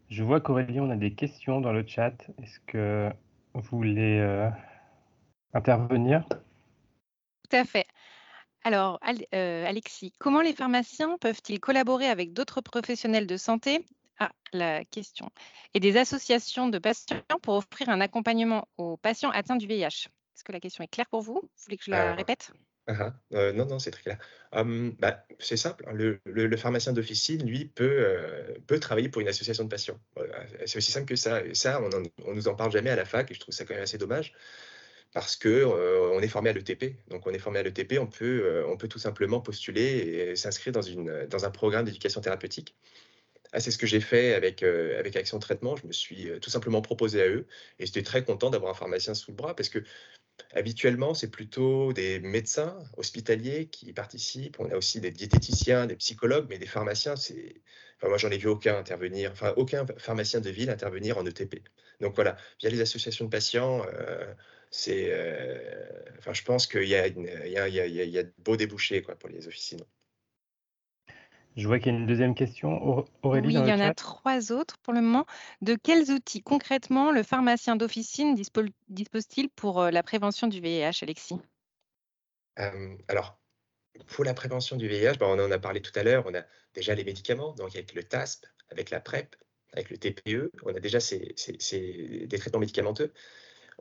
Je 0.09 0.23
vois 0.23 0.39
qu'Aurélie, 0.39 0.79
on 0.79 0.89
a 0.89 0.95
des 0.95 1.13
questions 1.13 1.59
dans 1.59 1.73
le 1.73 1.85
chat. 1.85 2.13
Est-ce 2.41 2.59
que 2.67 3.09
vous 3.55 3.61
voulez 3.77 4.49
intervenir? 5.53 6.23
Tout 6.29 7.57
à 7.57 7.65
fait. 7.65 7.87
Alors, 8.63 8.99
Alexis, 9.31 10.13
comment 10.19 10.41
les 10.41 10.53
pharmaciens 10.53 11.17
peuvent-ils 11.19 11.59
collaborer 11.59 12.05
avec 12.05 12.33
d'autres 12.33 12.61
professionnels 12.61 13.25
de 13.25 13.35
santé 13.35 13.83
ah, 14.19 14.31
la 14.53 14.85
question. 14.85 15.29
Et 15.73 15.79
des 15.79 15.97
associations 15.97 16.69
de 16.69 16.79
patients 16.79 17.21
pour 17.41 17.55
offrir 17.55 17.89
un 17.89 18.01
accompagnement 18.01 18.67
aux 18.77 18.97
patients 18.97 19.31
atteints 19.31 19.57
du 19.57 19.67
VIH. 19.67 20.07
Est-ce 20.35 20.43
que 20.43 20.51
la 20.51 20.59
question 20.59 20.83
est 20.83 20.87
claire 20.87 21.07
pour 21.09 21.21
vous? 21.21 21.39
Vous 21.41 21.63
voulez 21.65 21.77
que 21.77 21.83
je 21.85 21.91
la 21.91 22.13
répète? 22.13 22.51
ah, 22.87 23.13
euh, 23.33 23.51
non, 23.51 23.65
non, 23.65 23.79
c'est 23.79 23.91
très 23.91 24.03
clair. 24.03 24.19
Bah, 24.51 25.25
c'est 25.39 25.57
simple. 25.57 25.85
Hein, 25.87 25.93
le, 25.93 26.57
pharmacien 26.57 26.93
d'officine, 26.93 27.45
lui, 27.45 27.65
peut, 27.65 27.83
euh, 27.83 28.53
peut 28.67 28.79
travailler 28.79 29.09
pour 29.09 29.21
une 29.21 29.27
association 29.27 29.63
de 29.63 29.69
patients. 29.69 29.99
c'est 30.65 30.77
aussi 30.77 30.91
simple 30.91 31.07
que 31.07 31.15
ça. 31.15 31.43
Et 31.43 31.55
ça, 31.55 31.81
on, 31.81 31.89
ne 31.89 32.33
nous 32.33 32.47
en 32.47 32.55
parle 32.55 32.71
jamais 32.71 32.89
à 32.89 32.95
la 32.95 33.05
fac, 33.05 33.31
et 33.31 33.33
je 33.33 33.39
trouve 33.39 33.53
ça 33.53 33.65
quand 33.65 33.73
même 33.73 33.83
assez 33.83 33.97
dommage, 33.97 34.33
parce 35.13 35.35
que 35.35 35.49
euh, 35.49 36.11
on 36.13 36.19
est 36.19 36.27
formé 36.27 36.51
à 36.51 36.53
l'ETP. 36.53 36.97
Donc, 37.09 37.25
on 37.25 37.31
est 37.31 37.39
formé 37.39 37.59
à 37.59 37.63
l'ETP, 37.63 37.97
on 37.99 38.07
peut, 38.07 38.63
on 38.67 38.77
peut 38.77 38.87
tout 38.87 38.99
simplement 38.99 39.41
postuler 39.41 40.29
et 40.31 40.35
s'inscrire 40.35 40.73
dans, 40.73 40.81
une, 40.81 41.25
dans 41.27 41.45
un 41.45 41.51
programme 41.51 41.85
d'éducation 41.85 42.21
thérapeutique. 42.21 42.75
Ah, 43.55 43.61
c'est 43.61 43.71
ce 43.71 43.77
que 43.77 43.87
j'ai 43.87 44.01
fait 44.01 44.33
avec, 44.33 44.63
euh, 44.63 44.99
avec 44.99 45.15
Action 45.15 45.39
Traitement. 45.39 45.77
Je 45.77 45.87
me 45.87 45.93
suis 45.93 46.29
euh, 46.29 46.39
tout 46.39 46.49
simplement 46.49 46.81
proposé 46.81 47.21
à 47.21 47.27
eux 47.29 47.47
et 47.79 47.85
j'étais 47.85 48.03
très 48.03 48.25
content 48.25 48.49
d'avoir 48.49 48.71
un 48.71 48.73
pharmacien 48.73 49.13
sous 49.13 49.31
le 49.31 49.35
bras 49.37 49.55
parce 49.55 49.69
que 49.69 49.79
Habituellement, 50.53 51.13
c'est 51.13 51.31
plutôt 51.31 51.93
des 51.93 52.19
médecins 52.19 52.77
hospitaliers 52.97 53.67
qui 53.69 53.93
participent. 53.93 54.59
On 54.59 54.69
a 54.71 54.75
aussi 54.77 55.01
des 55.01 55.11
diététiciens, 55.11 55.87
des 55.87 55.95
psychologues, 55.97 56.47
mais 56.49 56.59
des 56.59 56.67
pharmaciens, 56.67 57.15
c'est. 57.15 57.61
Moi, 58.03 58.17
j'en 58.17 58.31
ai 58.31 58.37
vu 58.37 58.47
aucun 58.49 58.77
intervenir, 58.77 59.31
enfin, 59.31 59.53
aucun 59.57 59.85
pharmacien 59.97 60.41
de 60.41 60.49
ville 60.49 60.69
intervenir 60.71 61.17
en 61.17 61.25
ETP. 61.25 61.63
Donc 62.01 62.15
voilà, 62.15 62.37
via 62.61 62.69
les 62.69 62.81
associations 62.81 63.25
de 63.25 63.29
patients, 63.31 63.85
euh, 63.93 64.33
c'est. 64.71 65.13
Enfin, 66.19 66.33
je 66.33 66.43
pense 66.43 66.67
qu'il 66.67 66.83
y, 66.83 66.95
y, 66.95 67.51
y 67.51 68.17
a 68.19 68.23
de 68.23 68.33
beaux 68.39 68.57
débouchés 68.57 69.01
quoi, 69.03 69.15
pour 69.15 69.29
les 69.29 69.47
officines. 69.47 69.85
Je 71.55 71.67
vois 71.67 71.79
qu'il 71.79 71.93
y 71.93 71.95
a 71.95 71.99
une 71.99 72.05
deuxième 72.05 72.35
question. 72.35 73.05
Aurélie, 73.23 73.47
Oui, 73.47 73.53
il 73.53 73.67
y 73.67 73.73
en 73.73 73.79
a 73.79 73.93
trois 73.93 74.51
autres 74.51 74.77
pour 74.79 74.93
le 74.93 75.01
moment. 75.01 75.25
De 75.61 75.75
quels 75.75 76.11
outils 76.11 76.41
concrètement 76.41 77.11
le 77.11 77.23
pharmacien 77.23 77.75
d'officine 77.75 78.35
dispose-t-il 78.35 79.49
pour 79.49 79.81
euh, 79.81 79.91
la 79.91 80.03
prévention 80.03 80.47
du 80.47 80.59
VIH, 80.59 80.99
Alexis? 81.01 81.39
Alors, 83.07 83.39
pour 84.07 84.25
la 84.25 84.33
prévention 84.33 84.75
du 84.75 84.87
VIH, 84.87 85.17
ben, 85.19 85.27
on 85.27 85.45
en 85.45 85.51
a 85.51 85.59
parlé 85.59 85.81
tout 85.81 85.91
à 85.95 86.03
l'heure, 86.03 86.23
on 86.25 86.33
a 86.33 86.43
déjà 86.73 86.93
les 86.95 87.03
médicaments, 87.03 87.53
donc 87.53 87.75
avec 87.75 87.93
le 87.93 88.03
TASP, 88.03 88.45
avec 88.69 88.89
la 88.89 88.99
PrEP, 88.99 89.35
avec 89.73 89.89
le 89.89 89.97
TPE, 89.97 90.51
on 90.63 90.75
a 90.75 90.79
déjà 90.79 90.99
ces, 90.99 91.35
des 92.27 92.37
traitements 92.37 92.59
médicamenteux. 92.59 93.13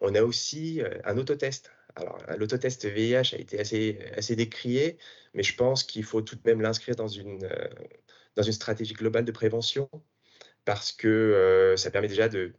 On 0.00 0.14
a 0.14 0.22
aussi 0.22 0.82
euh, 0.82 0.98
un 1.04 1.16
autotest. 1.18 1.70
Alors, 1.96 2.18
l'autotest 2.38 2.86
VIH 2.86 3.34
a 3.34 3.38
été 3.38 3.60
assez, 3.60 4.36
décrié, 4.36 4.98
mais 5.32 5.42
je 5.42 5.54
pense 5.54 5.84
qu'il 5.84 6.04
faut 6.04 6.22
tout 6.22 6.34
de 6.34 6.40
même 6.44 6.60
l'inscrire 6.60 6.96
dans 6.96 7.08
une, 7.08 7.44
euh, 7.44 8.52
stratégie 8.52 8.94
globale 8.94 9.24
de 9.24 9.32
prévention 9.32 9.88
parce 10.64 10.92
que 10.92 11.08
euh, 11.08 11.76
ça 11.76 11.90
permet 11.90 12.08
déjà 12.08 12.28
de, 12.28 12.52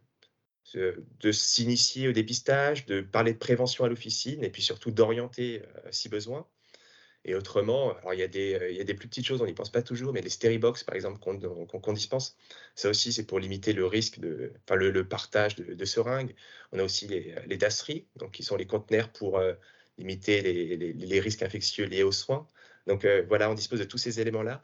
de, 0.74 1.32
s'initier 1.32 2.08
au 2.08 2.12
dépistage, 2.12 2.86
de 2.86 3.00
parler 3.00 3.32
de 3.32 3.38
prévention 3.38 3.84
à 3.84 3.88
l'officine 3.88 4.42
et 4.42 4.50
puis 4.50 4.62
surtout 4.62 4.90
d'orienter 4.90 5.62
euh, 5.62 5.88
si 5.90 6.08
besoin. 6.08 6.46
Et 7.28 7.34
autrement, 7.34 7.96
alors 7.98 8.14
il 8.14 8.20
y, 8.20 8.22
a 8.22 8.28
des, 8.28 8.68
il 8.70 8.76
y 8.76 8.80
a 8.80 8.84
des 8.84 8.94
plus 8.94 9.08
petites 9.08 9.26
choses, 9.26 9.42
on 9.42 9.46
n'y 9.46 9.52
pense 9.52 9.72
pas 9.72 9.82
toujours, 9.82 10.12
mais 10.12 10.22
les 10.22 10.30
Steribox, 10.30 10.84
par 10.84 10.94
exemple, 10.94 11.18
qu'on 11.18 11.92
dispense, 11.92 12.36
ça 12.76 12.88
aussi, 12.88 13.12
c'est 13.12 13.26
pour 13.26 13.40
limiter 13.40 13.72
le 13.72 13.84
risque 13.84 14.20
de, 14.20 14.52
enfin, 14.64 14.76
le, 14.76 15.08
partage 15.08 15.56
de, 15.56 15.84
seringues. 15.84 16.36
On 16.70 16.78
a 16.78 16.84
aussi 16.84 17.08
les, 17.08 17.34
les 17.48 17.56
DASRI, 17.56 18.06
donc 18.14 18.30
qui 18.30 18.44
sont 18.44 18.54
les 18.54 18.66
conteneurs 18.66 19.10
pour 19.10 19.38
euh, 19.38 19.54
limiter 19.98 20.40
les, 20.40 20.76
les, 20.76 21.20
risques 21.20 21.42
infectieux 21.42 21.86
liés 21.86 22.04
aux 22.04 22.12
soins. 22.12 22.46
Donc 22.86 23.04
euh, 23.04 23.24
voilà, 23.26 23.50
on 23.50 23.54
dispose 23.54 23.80
de 23.80 23.84
tous 23.84 23.98
ces 23.98 24.20
éléments-là. 24.20 24.62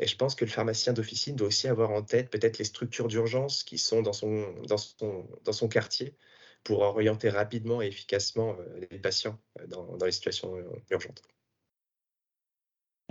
Et 0.00 0.08
je 0.08 0.16
pense 0.16 0.34
que 0.34 0.44
le 0.44 0.50
pharmacien 0.50 0.92
d'officine 0.92 1.36
doit 1.36 1.48
aussi 1.48 1.68
avoir 1.68 1.92
en 1.92 2.02
tête 2.02 2.30
peut-être 2.30 2.58
les 2.58 2.64
structures 2.64 3.06
d'urgence 3.06 3.62
qui 3.62 3.78
sont 3.78 4.02
dans 4.02 4.12
son, 4.12 5.68
quartier 5.70 6.16
pour 6.64 6.80
orienter 6.80 7.28
rapidement 7.28 7.80
et 7.80 7.86
efficacement 7.86 8.56
euh, 8.58 8.86
les 8.90 8.98
patients 8.98 9.38
dans 9.68 10.04
les 10.04 10.12
situations 10.12 10.56
urgentes. 10.90 11.22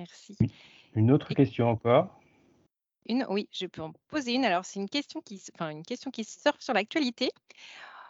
Merci. 0.02 0.36
Une 0.96 1.12
autre 1.12 1.32
question 1.36 1.70
encore? 1.70 2.20
Une, 3.08 3.24
oui, 3.30 3.48
je 3.52 3.68
peux 3.68 3.84
en 3.84 3.94
poser 4.08 4.34
une. 4.34 4.46
Alors, 4.46 4.66
c'est 4.66 4.80
une 4.80 4.90
question 4.90 5.22
qui, 5.22 5.40
enfin, 5.54 5.70
une 5.70 5.84
question 5.84 6.10
qui 6.10 6.24
sort 6.24 6.56
sur 6.60 6.74
l'actualité. 6.74 7.30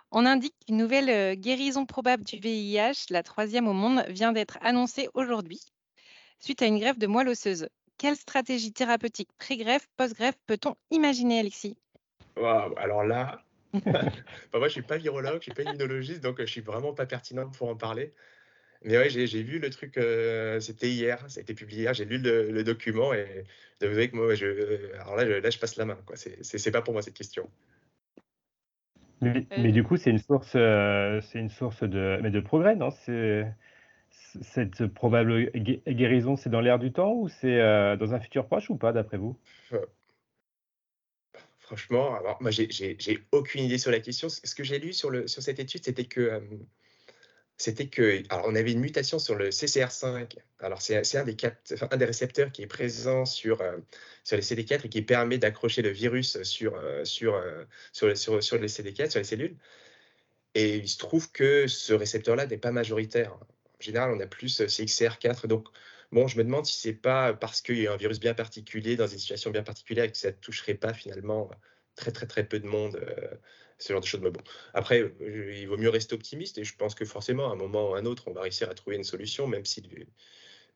On 0.09 0.25
indique 0.25 0.55
qu'une 0.65 0.77
nouvelle 0.77 1.09
euh, 1.09 1.35
guérison 1.35 1.85
probable 1.85 2.23
du 2.23 2.37
VIH, 2.37 3.07
la 3.09 3.23
troisième 3.23 3.67
au 3.67 3.73
monde, 3.73 4.05
vient 4.07 4.31
d'être 4.31 4.57
annoncée 4.61 5.09
aujourd'hui, 5.15 5.59
suite 6.39 6.61
à 6.61 6.65
une 6.65 6.79
greffe 6.79 6.97
de 6.97 7.07
moelle 7.07 7.27
osseuse. 7.27 7.67
Quelle 7.97 8.15
stratégie 8.15 8.71
thérapeutique 8.71 9.29
pré-greffe, 9.37 9.87
post-greffe 9.97 10.39
peut-on 10.47 10.75
imaginer, 10.91 11.39
Alexis? 11.39 11.75
Alors 12.37 13.03
là, 13.03 13.43
moi 13.73 13.81
je 14.53 14.63
ne 14.63 14.69
suis 14.69 14.81
pas 14.81 14.97
virologue, 14.97 15.41
je 15.43 15.49
ne 15.49 15.55
suis 15.55 15.63
pas 15.63 15.63
immunologiste, 15.63 16.21
donc 16.21 16.37
je 16.37 16.43
ne 16.43 16.47
suis 16.47 16.61
vraiment 16.61 16.93
pas 16.93 17.05
pertinent 17.05 17.49
pour 17.49 17.67
en 17.67 17.75
parler. 17.75 18.13
Mais 18.83 18.97
ouais, 18.97 19.09
j'ai 19.09 19.43
vu 19.43 19.59
le 19.59 19.69
truc, 19.69 19.97
euh, 19.97 20.59
c'était 20.59 20.89
hier, 20.89 21.23
ça 21.29 21.39
a 21.39 21.43
été 21.43 21.53
publié 21.53 21.83
hier, 21.83 21.93
j'ai 21.93 22.05
lu 22.05 22.17
le, 22.17 22.63
document 22.63 23.13
et 23.13 23.45
vous 23.79 23.87
savez 23.87 24.09
que 24.09 24.15
moi, 24.15 24.33
je, 24.33 24.91
alors 24.95 25.15
là, 25.15 25.25
je, 25.25 25.33
là, 25.33 25.49
je 25.51 25.59
passe 25.59 25.75
la 25.75 25.85
main. 25.85 25.97
C'est 26.15 26.71
pas 26.71 26.81
pour 26.81 26.93
moi 26.93 27.03
cette 27.03 27.13
question. 27.13 27.47
Mais, 29.21 29.45
euh. 29.55 29.71
du 29.71 29.83
coup, 29.83 29.97
c'est 29.97 30.09
une 30.09 30.17
source, 30.17 30.53
euh, 30.55 31.21
c'est 31.21 31.37
une 31.37 31.51
source 31.51 31.83
de, 31.83 32.19
mais 32.23 32.31
de 32.31 32.39
progrès, 32.39 32.75
non? 32.75 32.89
Cette 34.09 34.87
probable 34.87 35.51
guérison, 35.51 36.35
c'est 36.35 36.49
dans 36.49 36.61
l'air 36.61 36.79
du 36.79 36.91
temps 36.91 37.13
ou 37.13 37.29
c'est 37.29 37.59
dans 37.97 38.13
un 38.15 38.19
futur 38.19 38.47
proche 38.47 38.71
ou 38.71 38.77
pas, 38.77 38.93
d'après 38.93 39.17
vous? 39.17 39.37
Franchement, 41.59 42.15
alors 42.15 42.41
moi, 42.41 42.49
j'ai 42.49 43.19
aucune 43.31 43.63
idée 43.63 43.77
sur 43.77 43.91
la 43.91 43.99
question. 43.99 44.27
Ce 44.27 44.55
que 44.55 44.63
j'ai 44.63 44.79
lu 44.79 44.91
sur, 44.91 45.11
le, 45.11 45.27
sur 45.27 45.43
cette 45.43 45.59
étude, 45.59 45.83
c'était 45.83 46.05
que 46.05 46.41
c'était 47.61 47.87
que, 47.87 48.23
alors 48.29 48.45
on 48.47 48.55
avait 48.55 48.71
une 48.71 48.79
mutation 48.79 49.19
sur 49.19 49.35
le 49.35 49.49
CCR5. 49.49 50.35
Alors 50.59 50.81
c'est 50.81 50.95
un 51.15 51.23
des, 51.23 51.37
un 51.91 51.97
des 51.97 52.05
récepteurs 52.05 52.51
qui 52.51 52.63
est 52.63 52.67
présent 52.67 53.25
sur, 53.25 53.61
euh, 53.61 53.77
sur 54.23 54.35
les 54.35 54.41
CD4 54.41 54.85
et 54.85 54.89
qui 54.89 55.01
permet 55.03 55.37
d'accrocher 55.37 55.83
le 55.83 55.89
virus 55.89 56.41
sur, 56.41 56.75
euh, 56.75 57.05
sur, 57.05 57.35
euh, 57.35 57.63
sur, 57.93 58.17
sur, 58.17 58.43
sur, 58.43 58.57
les 58.57 58.67
CD4, 58.67 59.11
sur 59.11 59.19
les 59.19 59.25
cellules. 59.25 59.55
Et 60.55 60.77
il 60.77 60.89
se 60.89 60.97
trouve 60.97 61.31
que 61.31 61.67
ce 61.67 61.93
récepteur-là 61.93 62.47
n'est 62.47 62.57
pas 62.57 62.71
majoritaire. 62.71 63.33
En 63.33 63.81
général, 63.81 64.11
on 64.11 64.19
a 64.19 64.27
plus 64.27 64.61
CXCR4. 64.61 65.45
Donc, 65.47 65.67
bon, 66.11 66.27
je 66.27 66.37
me 66.37 66.43
demande 66.43 66.65
si 66.65 66.79
c'est 66.79 66.93
pas 66.93 67.33
parce 67.33 67.61
qu'il 67.61 67.79
y 67.79 67.87
a 67.87 67.93
un 67.93 67.97
virus 67.97 68.19
bien 68.19 68.33
particulier 68.33 68.95
dans 68.95 69.07
une 69.07 69.19
situation 69.19 69.51
bien 69.51 69.63
particulière 69.63 70.05
et 70.05 70.11
que 70.11 70.17
ça 70.17 70.29
ne 70.29 70.35
toucherait 70.35 70.73
pas 70.73 70.93
finalement 70.93 71.49
très 71.95 72.11
très 72.11 72.25
très 72.25 72.43
peu 72.43 72.59
de 72.59 72.67
monde 72.67 72.99
ce 73.81 73.93
genre 73.93 74.01
de 74.01 74.05
choses. 74.05 74.21
Mais 74.21 74.31
bon, 74.31 74.41
après, 74.73 75.01
euh, 75.01 75.53
il 75.55 75.67
vaut 75.67 75.77
mieux 75.77 75.89
rester 75.89 76.15
optimiste 76.15 76.57
et 76.57 76.63
je 76.63 76.75
pense 76.75 76.95
que 76.95 77.05
forcément, 77.05 77.49
à 77.49 77.53
un 77.53 77.55
moment 77.55 77.91
ou 77.91 77.95
à 77.95 77.99
un 77.99 78.05
autre, 78.05 78.27
on 78.27 78.33
va 78.33 78.41
réussir 78.41 78.69
à 78.69 78.73
trouver 78.73 78.95
une 78.95 79.03
solution, 79.03 79.47
même 79.47 79.65
si 79.65 79.81
le, 79.81 80.05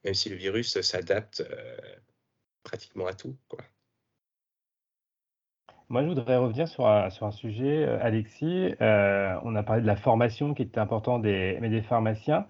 même 0.03 0.13
si 0.13 0.29
le 0.29 0.35
virus 0.35 0.79
s'adapte 0.81 1.41
euh, 1.41 1.95
pratiquement 2.63 3.07
à 3.07 3.13
tout. 3.13 3.37
Quoi. 3.47 3.63
Moi, 5.89 6.01
je 6.01 6.07
voudrais 6.07 6.37
revenir 6.37 6.67
sur 6.67 6.87
un, 6.87 7.31
sujet, 7.31 7.85
euh, 7.85 7.99
Alexis. 8.01 8.73
on 8.79 9.55
a 9.55 9.63
parlé 9.63 9.83
de 9.83 9.87
la 9.87 9.95
formation 9.95 10.55
qui 10.55 10.63
était 10.63 10.79
importante 10.79 11.21
des, 11.21 11.59
mais 11.61 11.69
des 11.69 11.81
pharmaciens. 11.81 12.47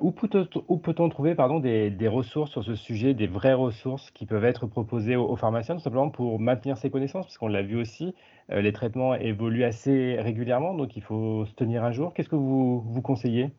où 0.00 0.12
peut-on 0.12 0.78
peut 0.78 0.94
trouver 1.10 1.34
pardon, 1.34 1.60
des, 1.60 2.08
ressources 2.08 2.50
sur 2.52 2.64
ce 2.64 2.74
sujet, 2.74 3.12
des 3.12 3.26
vraies 3.26 3.52
ressources 3.52 4.10
qui 4.12 4.24
peuvent 4.24 4.44
être 4.44 4.66
proposées 4.66 5.16
aux, 5.16 5.36
pharmaciens, 5.36 5.76
tout 5.76 5.82
simplement 5.82 6.08
pour 6.08 6.40
maintenir 6.40 6.78
ses 6.78 6.90
connaissances, 6.90 7.26
parce 7.26 7.36
qu'on 7.36 7.48
l'a 7.48 7.62
vu 7.62 7.76
aussi, 7.76 8.14
euh, 8.50 8.62
les 8.62 8.72
traitements 8.72 9.14
évoluent 9.14 9.64
assez 9.64 10.16
régulièrement, 10.20 10.74
donc 10.74 10.96
il 10.96 11.02
faut 11.02 11.44
se 11.46 11.52
tenir 11.54 11.84
un 11.84 11.92
jour. 11.92 12.14
Qu'est-ce 12.14 12.28
que 12.28 12.36
vous, 12.36 12.80
vous 12.80 13.02
conseillez? 13.02 13.50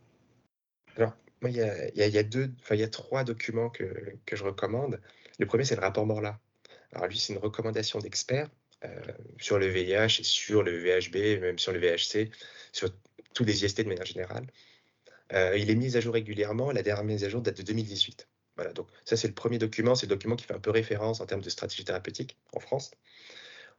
Alors, 0.98 1.14
il 1.44 1.52
y 1.52 1.62
a, 1.62 2.24
deux, 2.24 2.52
y 2.72 2.84
a 2.84 2.88
trois 2.88 3.24
documents 3.24 3.70
que, 3.70 3.84
que 4.26 4.36
je 4.36 4.44
recommande. 4.44 5.00
Le 5.38 5.46
premier, 5.46 5.64
c'est 5.64 5.76
le 5.76 5.82
rapport 5.82 6.08
Morla. 6.08 6.40
Alors, 6.94 7.08
lui, 7.08 7.18
c'est 7.18 7.34
une 7.34 7.40
recommandation 7.40 8.00
d'experts 8.00 8.48
euh, 8.48 8.65
sur 9.40 9.60
le 9.60 9.68
VIH 9.68 10.20
et 10.20 10.24
sur 10.24 10.64
le 10.64 10.78
VHB, 10.78 11.42
même 11.42 11.60
sur 11.60 11.72
le 11.72 11.80
VHC, 11.80 12.30
sur 12.72 12.90
tous 13.34 13.44
les 13.44 13.66
IST 13.66 13.82
de 13.82 13.88
manière 13.88 14.06
générale. 14.06 14.48
Euh, 15.34 15.58
il 15.58 15.70
est 15.70 15.76
mis 15.76 15.96
à 15.98 16.00
jour 16.00 16.14
régulièrement. 16.14 16.72
La 16.72 16.84
dernière 16.84 17.04
mise 17.04 17.24
à 17.24 17.30
jour 17.30 17.42
date 17.42 17.58
de 17.58 17.64
2018. 17.64 18.28
Voilà, 18.56 18.74
donc 18.74 18.88
ça, 19.04 19.18
c'est 19.18 19.28
le 19.28 19.34
premier 19.34 19.58
document. 19.58 19.96
C'est 19.96 20.06
le 20.06 20.16
document 20.16 20.36
qui 20.36 20.46
fait 20.46 20.54
un 20.54 20.60
peu 20.60 20.72
référence 20.72 21.20
en 21.22 21.26
termes 21.26 21.42
de 21.42 21.50
stratégie 21.50 21.84
thérapeutique 21.84 22.38
en 22.54 22.60
France. 22.60 22.92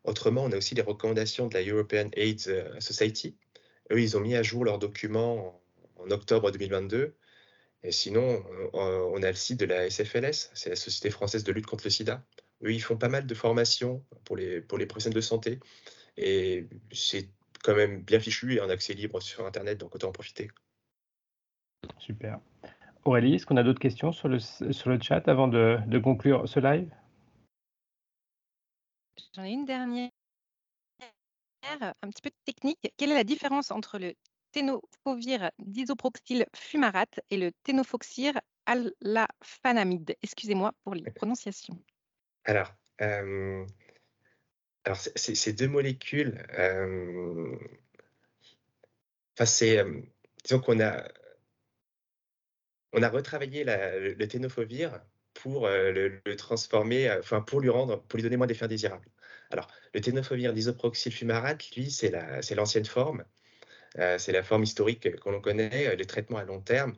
Autrement, 0.05 0.45
on 0.45 0.53
a 0.53 0.57
aussi 0.57 0.75
les 0.75 0.83
recommandations 0.83 1.47
de 1.49 1.55
la 1.55 1.63
European 1.63 2.09
AIDS 2.15 2.49
euh, 2.49 2.81
Society. 2.81 3.37
Eux, 3.91 4.01
ils 4.01 4.17
ont 4.17 4.21
mis 4.21 4.35
à 4.37 4.43
jour 4.43 4.65
leurs 4.65 4.79
documents 4.79 5.61
en, 5.97 6.11
octobre 6.11 6.51
2022. 6.51 7.15
Et 7.83 7.93
sinon, 7.93 8.45
on 8.73 9.23
a 9.23 9.29
le 9.29 9.37
site 9.37 9.61
de 9.61 9.67
la 9.67 9.89
SFLS, 9.89 10.51
c'est 10.55 10.71
la 10.71 10.77
Société 10.77 11.11
française 11.11 11.45
de 11.45 11.53
lutte 11.53 11.67
contre 11.67 11.85
le 11.85 11.91
sida. 11.91 12.25
Eux, 12.63 12.73
ils 12.73 12.81
font 12.81 12.97
pas 12.97 13.09
mal 13.09 13.27
de 13.27 13.35
formations 13.35 14.05
pour 14.25 14.37
les, 14.37 14.61
pour 14.61 14.79
les 14.79 14.87
professionnels 14.87 15.17
de 15.17 15.21
santé. 15.21 15.61
Et 16.17 16.69
c'est 16.93 17.29
quand 17.63 17.75
même 17.75 18.03
bien 18.03 18.21
fichu 18.21 18.55
et 18.55 18.61
en 18.61 18.71
accès 18.71 18.95
libre 18.95 19.21
sur 19.21 19.45
Internet, 19.45 19.79
donc 19.79 19.95
autant 19.95 20.09
en 20.09 20.13
profiter. 20.13 20.51
Super. 21.99 22.41
Aurélie, 23.05 23.35
est-ce 23.35 23.47
qu'on 23.47 23.57
a 23.57 23.63
d'autres 23.63 23.81
questions 23.81 24.13
sur 24.13 24.29
le, 24.29 24.39
sur 24.39 24.91
le 24.91 25.01
chat 25.01 25.29
avant 25.29 25.49
de, 25.49 25.79
de 25.87 25.99
conclure 25.99 26.49
ce 26.49 26.61
live? 26.61 26.91
J'en 29.35 29.45
ai 29.45 29.51
une 29.51 29.65
dernière, 29.65 30.11
un 31.73 32.11
petit 32.11 32.23
peu 32.23 32.31
technique. 32.45 32.79
Quelle 32.97 33.11
est 33.11 33.15
la 33.15 33.25
différence 33.25 33.71
entre 33.71 33.99
le 33.99 34.15
ténofovir 34.53 35.51
disoproxyl 35.59 36.47
fumarate 36.55 37.21
et 37.31 37.37
le 37.37 37.53
ténofoxir 37.63 38.41
alafenamide? 38.67 40.17
Excusez-moi 40.23 40.73
pour 40.85 40.95
les 40.95 41.03
prononciations. 41.15 41.79
Alors, 42.47 42.73
ces 45.17 45.53
deux 45.53 45.69
molécules, 45.69 46.47
c'est, 49.45 49.85
disons 50.45 50.61
qu'on 50.61 50.81
a, 50.81 51.09
on 52.93 53.03
a 53.03 53.09
retravaillé 53.09 53.65
le, 53.65 54.15
le 54.15 54.29
ténofovir 54.29 55.01
pour 55.35 55.67
le, 55.69 56.21
transformer, 56.37 57.11
enfin 57.19 57.41
pour 57.41 57.61
lui 57.61 57.69
rendre, 57.69 58.01
pour 58.05 58.17
lui 58.17 58.23
donner 58.23 58.37
moins 58.37 58.47
d'effets 58.47 58.65
indésirables. 58.65 59.09
Alors, 59.51 59.69
le 59.93 60.01
ténofovir 60.01 60.53
disoproxyl 60.53 61.13
fumarate, 61.13 61.71
lui, 61.77 61.91
c'est 61.91 62.13
l'ancienne 62.55 62.85
forme. 62.85 63.25
c'est 63.97 64.33
la 64.33 64.43
forme 64.45 64.63
historique 64.63 65.01
que 65.21 65.29
l'on 65.31 65.41
connaît. 65.41 65.97
Les 65.97 66.07
traitements 66.07 66.39
à 66.39 66.45
long 66.45 66.61
terme 66.61 66.95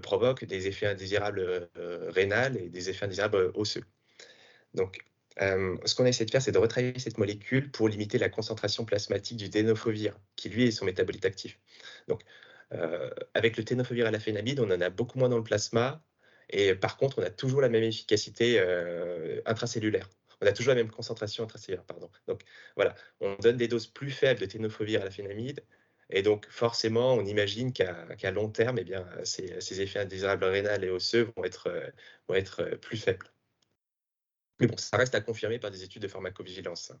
provoquent 0.00 0.44
des 0.44 0.68
effets 0.68 0.86
indésirables 0.86 1.68
rénales 2.08 2.56
et 2.56 2.68
des 2.68 2.88
effets 2.88 3.04
indésirables 3.04 3.50
osseux. 3.54 3.84
Donc, 4.74 4.98
ce 5.38 5.94
qu'on 5.94 6.06
essaie 6.06 6.24
de 6.24 6.30
faire, 6.30 6.42
c'est 6.42 6.52
de 6.52 6.58
retravailler 6.58 6.98
cette 6.98 7.18
molécule 7.18 7.70
pour 7.70 7.88
limiter 7.88 8.18
la 8.18 8.28
concentration 8.28 8.84
plasmatique 8.84 9.38
du 9.38 9.50
ténofovir, 9.50 10.18
qui 10.36 10.48
lui 10.48 10.64
est 10.66 10.70
son 10.70 10.84
métabolite 10.84 11.24
actif. 11.24 11.58
Donc, 12.08 12.22
avec 13.34 13.56
le 13.56 13.64
ténofovir 13.64 14.06
à 14.06 14.10
la 14.10 14.20
phénamide, 14.20 14.60
on 14.60 14.70
en 14.70 14.80
a 14.80 14.90
beaucoup 14.90 15.18
moins 15.18 15.28
dans 15.28 15.38
le 15.38 15.44
plasma, 15.44 16.02
et 16.50 16.74
par 16.74 16.96
contre, 16.96 17.18
on 17.18 17.22
a 17.22 17.30
toujours 17.30 17.60
la 17.60 17.68
même 17.68 17.82
efficacité 17.82 18.60
intracellulaire. 19.46 20.08
On 20.40 20.46
a 20.46 20.52
toujours 20.52 20.70
la 20.70 20.76
même 20.76 20.90
concentration 20.90 21.44
intracellulaire, 21.44 21.84
pardon. 21.84 22.10
Donc 22.26 22.42
voilà, 22.76 22.94
on 23.20 23.36
donne 23.36 23.56
des 23.56 23.68
doses 23.68 23.86
plus 23.86 24.10
faibles 24.10 24.40
de 24.40 24.46
ténofovir 24.46 25.02
à 25.02 25.04
la 25.04 25.10
phénamide, 25.10 25.62
et 26.10 26.22
donc 26.22 26.46
forcément, 26.50 27.14
on 27.14 27.24
imagine 27.24 27.72
qu'à 27.72 28.30
long 28.30 28.48
terme, 28.50 28.78
eh 28.78 28.84
bien, 28.84 29.06
ces, 29.24 29.80
effets 29.80 30.00
indésirables 30.00 30.44
rénales 30.44 30.84
et 30.84 30.90
osseux 30.90 31.32
vont 31.36 31.44
être, 31.44 31.72
vont 32.28 32.34
être 32.34 32.76
plus 32.76 32.98
faibles. 32.98 33.32
Mais 34.62 34.68
bon, 34.68 34.76
ça 34.76 34.96
reste 34.96 35.16
à 35.16 35.20
confirmer 35.20 35.58
par 35.58 35.72
des 35.72 35.82
études 35.82 36.02
de 36.02 36.08
pharmacovigilance. 36.08 36.92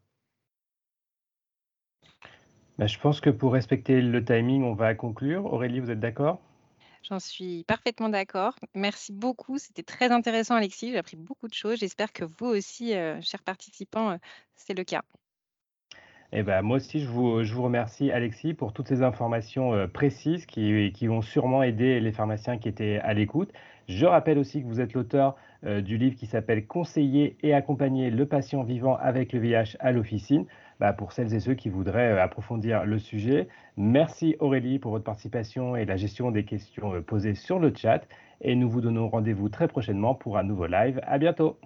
Bah, 2.76 2.88
je 2.88 2.98
pense 2.98 3.20
que 3.20 3.30
pour 3.30 3.52
respecter 3.52 4.02
le 4.02 4.24
timing, 4.24 4.64
on 4.64 4.74
va 4.74 4.96
conclure. 4.96 5.44
Aurélie, 5.44 5.78
vous 5.78 5.92
êtes 5.92 6.00
d'accord? 6.00 6.42
J'en 7.08 7.20
suis 7.20 7.62
parfaitement 7.62 8.08
d'accord. 8.08 8.56
Merci 8.74 9.12
beaucoup. 9.12 9.58
C'était 9.58 9.84
très 9.84 10.10
intéressant, 10.10 10.56
Alexis. 10.56 10.90
J'ai 10.90 10.98
appris 10.98 11.16
beaucoup 11.16 11.46
de 11.46 11.54
choses. 11.54 11.78
J'espère 11.78 12.12
que 12.12 12.24
vous 12.24 12.46
aussi, 12.46 12.96
euh, 12.96 13.20
chers 13.20 13.44
participants, 13.44 14.10
euh, 14.10 14.16
c'est 14.56 14.76
le 14.76 14.82
cas. 14.82 15.02
Eh 16.32 16.42
ben, 16.42 16.62
moi 16.62 16.78
aussi, 16.78 16.98
je 16.98 17.08
vous, 17.08 17.44
je 17.44 17.54
vous 17.54 17.62
remercie, 17.62 18.10
Alexis, 18.10 18.54
pour 18.54 18.72
toutes 18.72 18.88
ces 18.88 19.02
informations 19.02 19.72
euh, 19.72 19.86
précises 19.86 20.46
qui, 20.46 20.90
qui 20.92 21.06
vont 21.06 21.22
sûrement 21.22 21.62
aider 21.62 22.00
les 22.00 22.10
pharmaciens 22.10 22.58
qui 22.58 22.68
étaient 22.68 22.98
à 23.04 23.14
l'écoute. 23.14 23.52
Je 23.86 24.06
rappelle 24.06 24.38
aussi 24.38 24.62
que 24.62 24.66
vous 24.66 24.80
êtes 24.80 24.94
l'auteur 24.94 25.36
du 25.62 25.96
livre 25.96 26.16
qui 26.16 26.26
s'appelle 26.26 26.66
Conseiller 26.66 27.36
et 27.42 27.54
accompagner 27.54 28.10
le 28.10 28.26
patient 28.26 28.64
vivant 28.64 28.96
avec 28.96 29.32
le 29.32 29.38
VIH 29.38 29.76
à 29.78 29.92
l'officine. 29.92 30.46
Bah, 30.82 30.92
pour 30.92 31.12
celles 31.12 31.32
et 31.32 31.38
ceux 31.38 31.54
qui 31.54 31.68
voudraient 31.68 32.10
euh, 32.10 32.20
approfondir 32.20 32.84
le 32.84 32.98
sujet. 32.98 33.46
Merci 33.76 34.34
Aurélie 34.40 34.80
pour 34.80 34.90
votre 34.90 35.04
participation 35.04 35.76
et 35.76 35.84
la 35.84 35.96
gestion 35.96 36.32
des 36.32 36.44
questions 36.44 36.96
euh, 36.96 37.00
posées 37.00 37.36
sur 37.36 37.60
le 37.60 37.72
chat. 37.72 38.00
Et 38.40 38.56
nous 38.56 38.68
vous 38.68 38.80
donnons 38.80 39.08
rendez-vous 39.08 39.48
très 39.48 39.68
prochainement 39.68 40.16
pour 40.16 40.38
un 40.38 40.42
nouveau 40.42 40.66
live. 40.66 41.00
À 41.04 41.18
bientôt. 41.18 41.56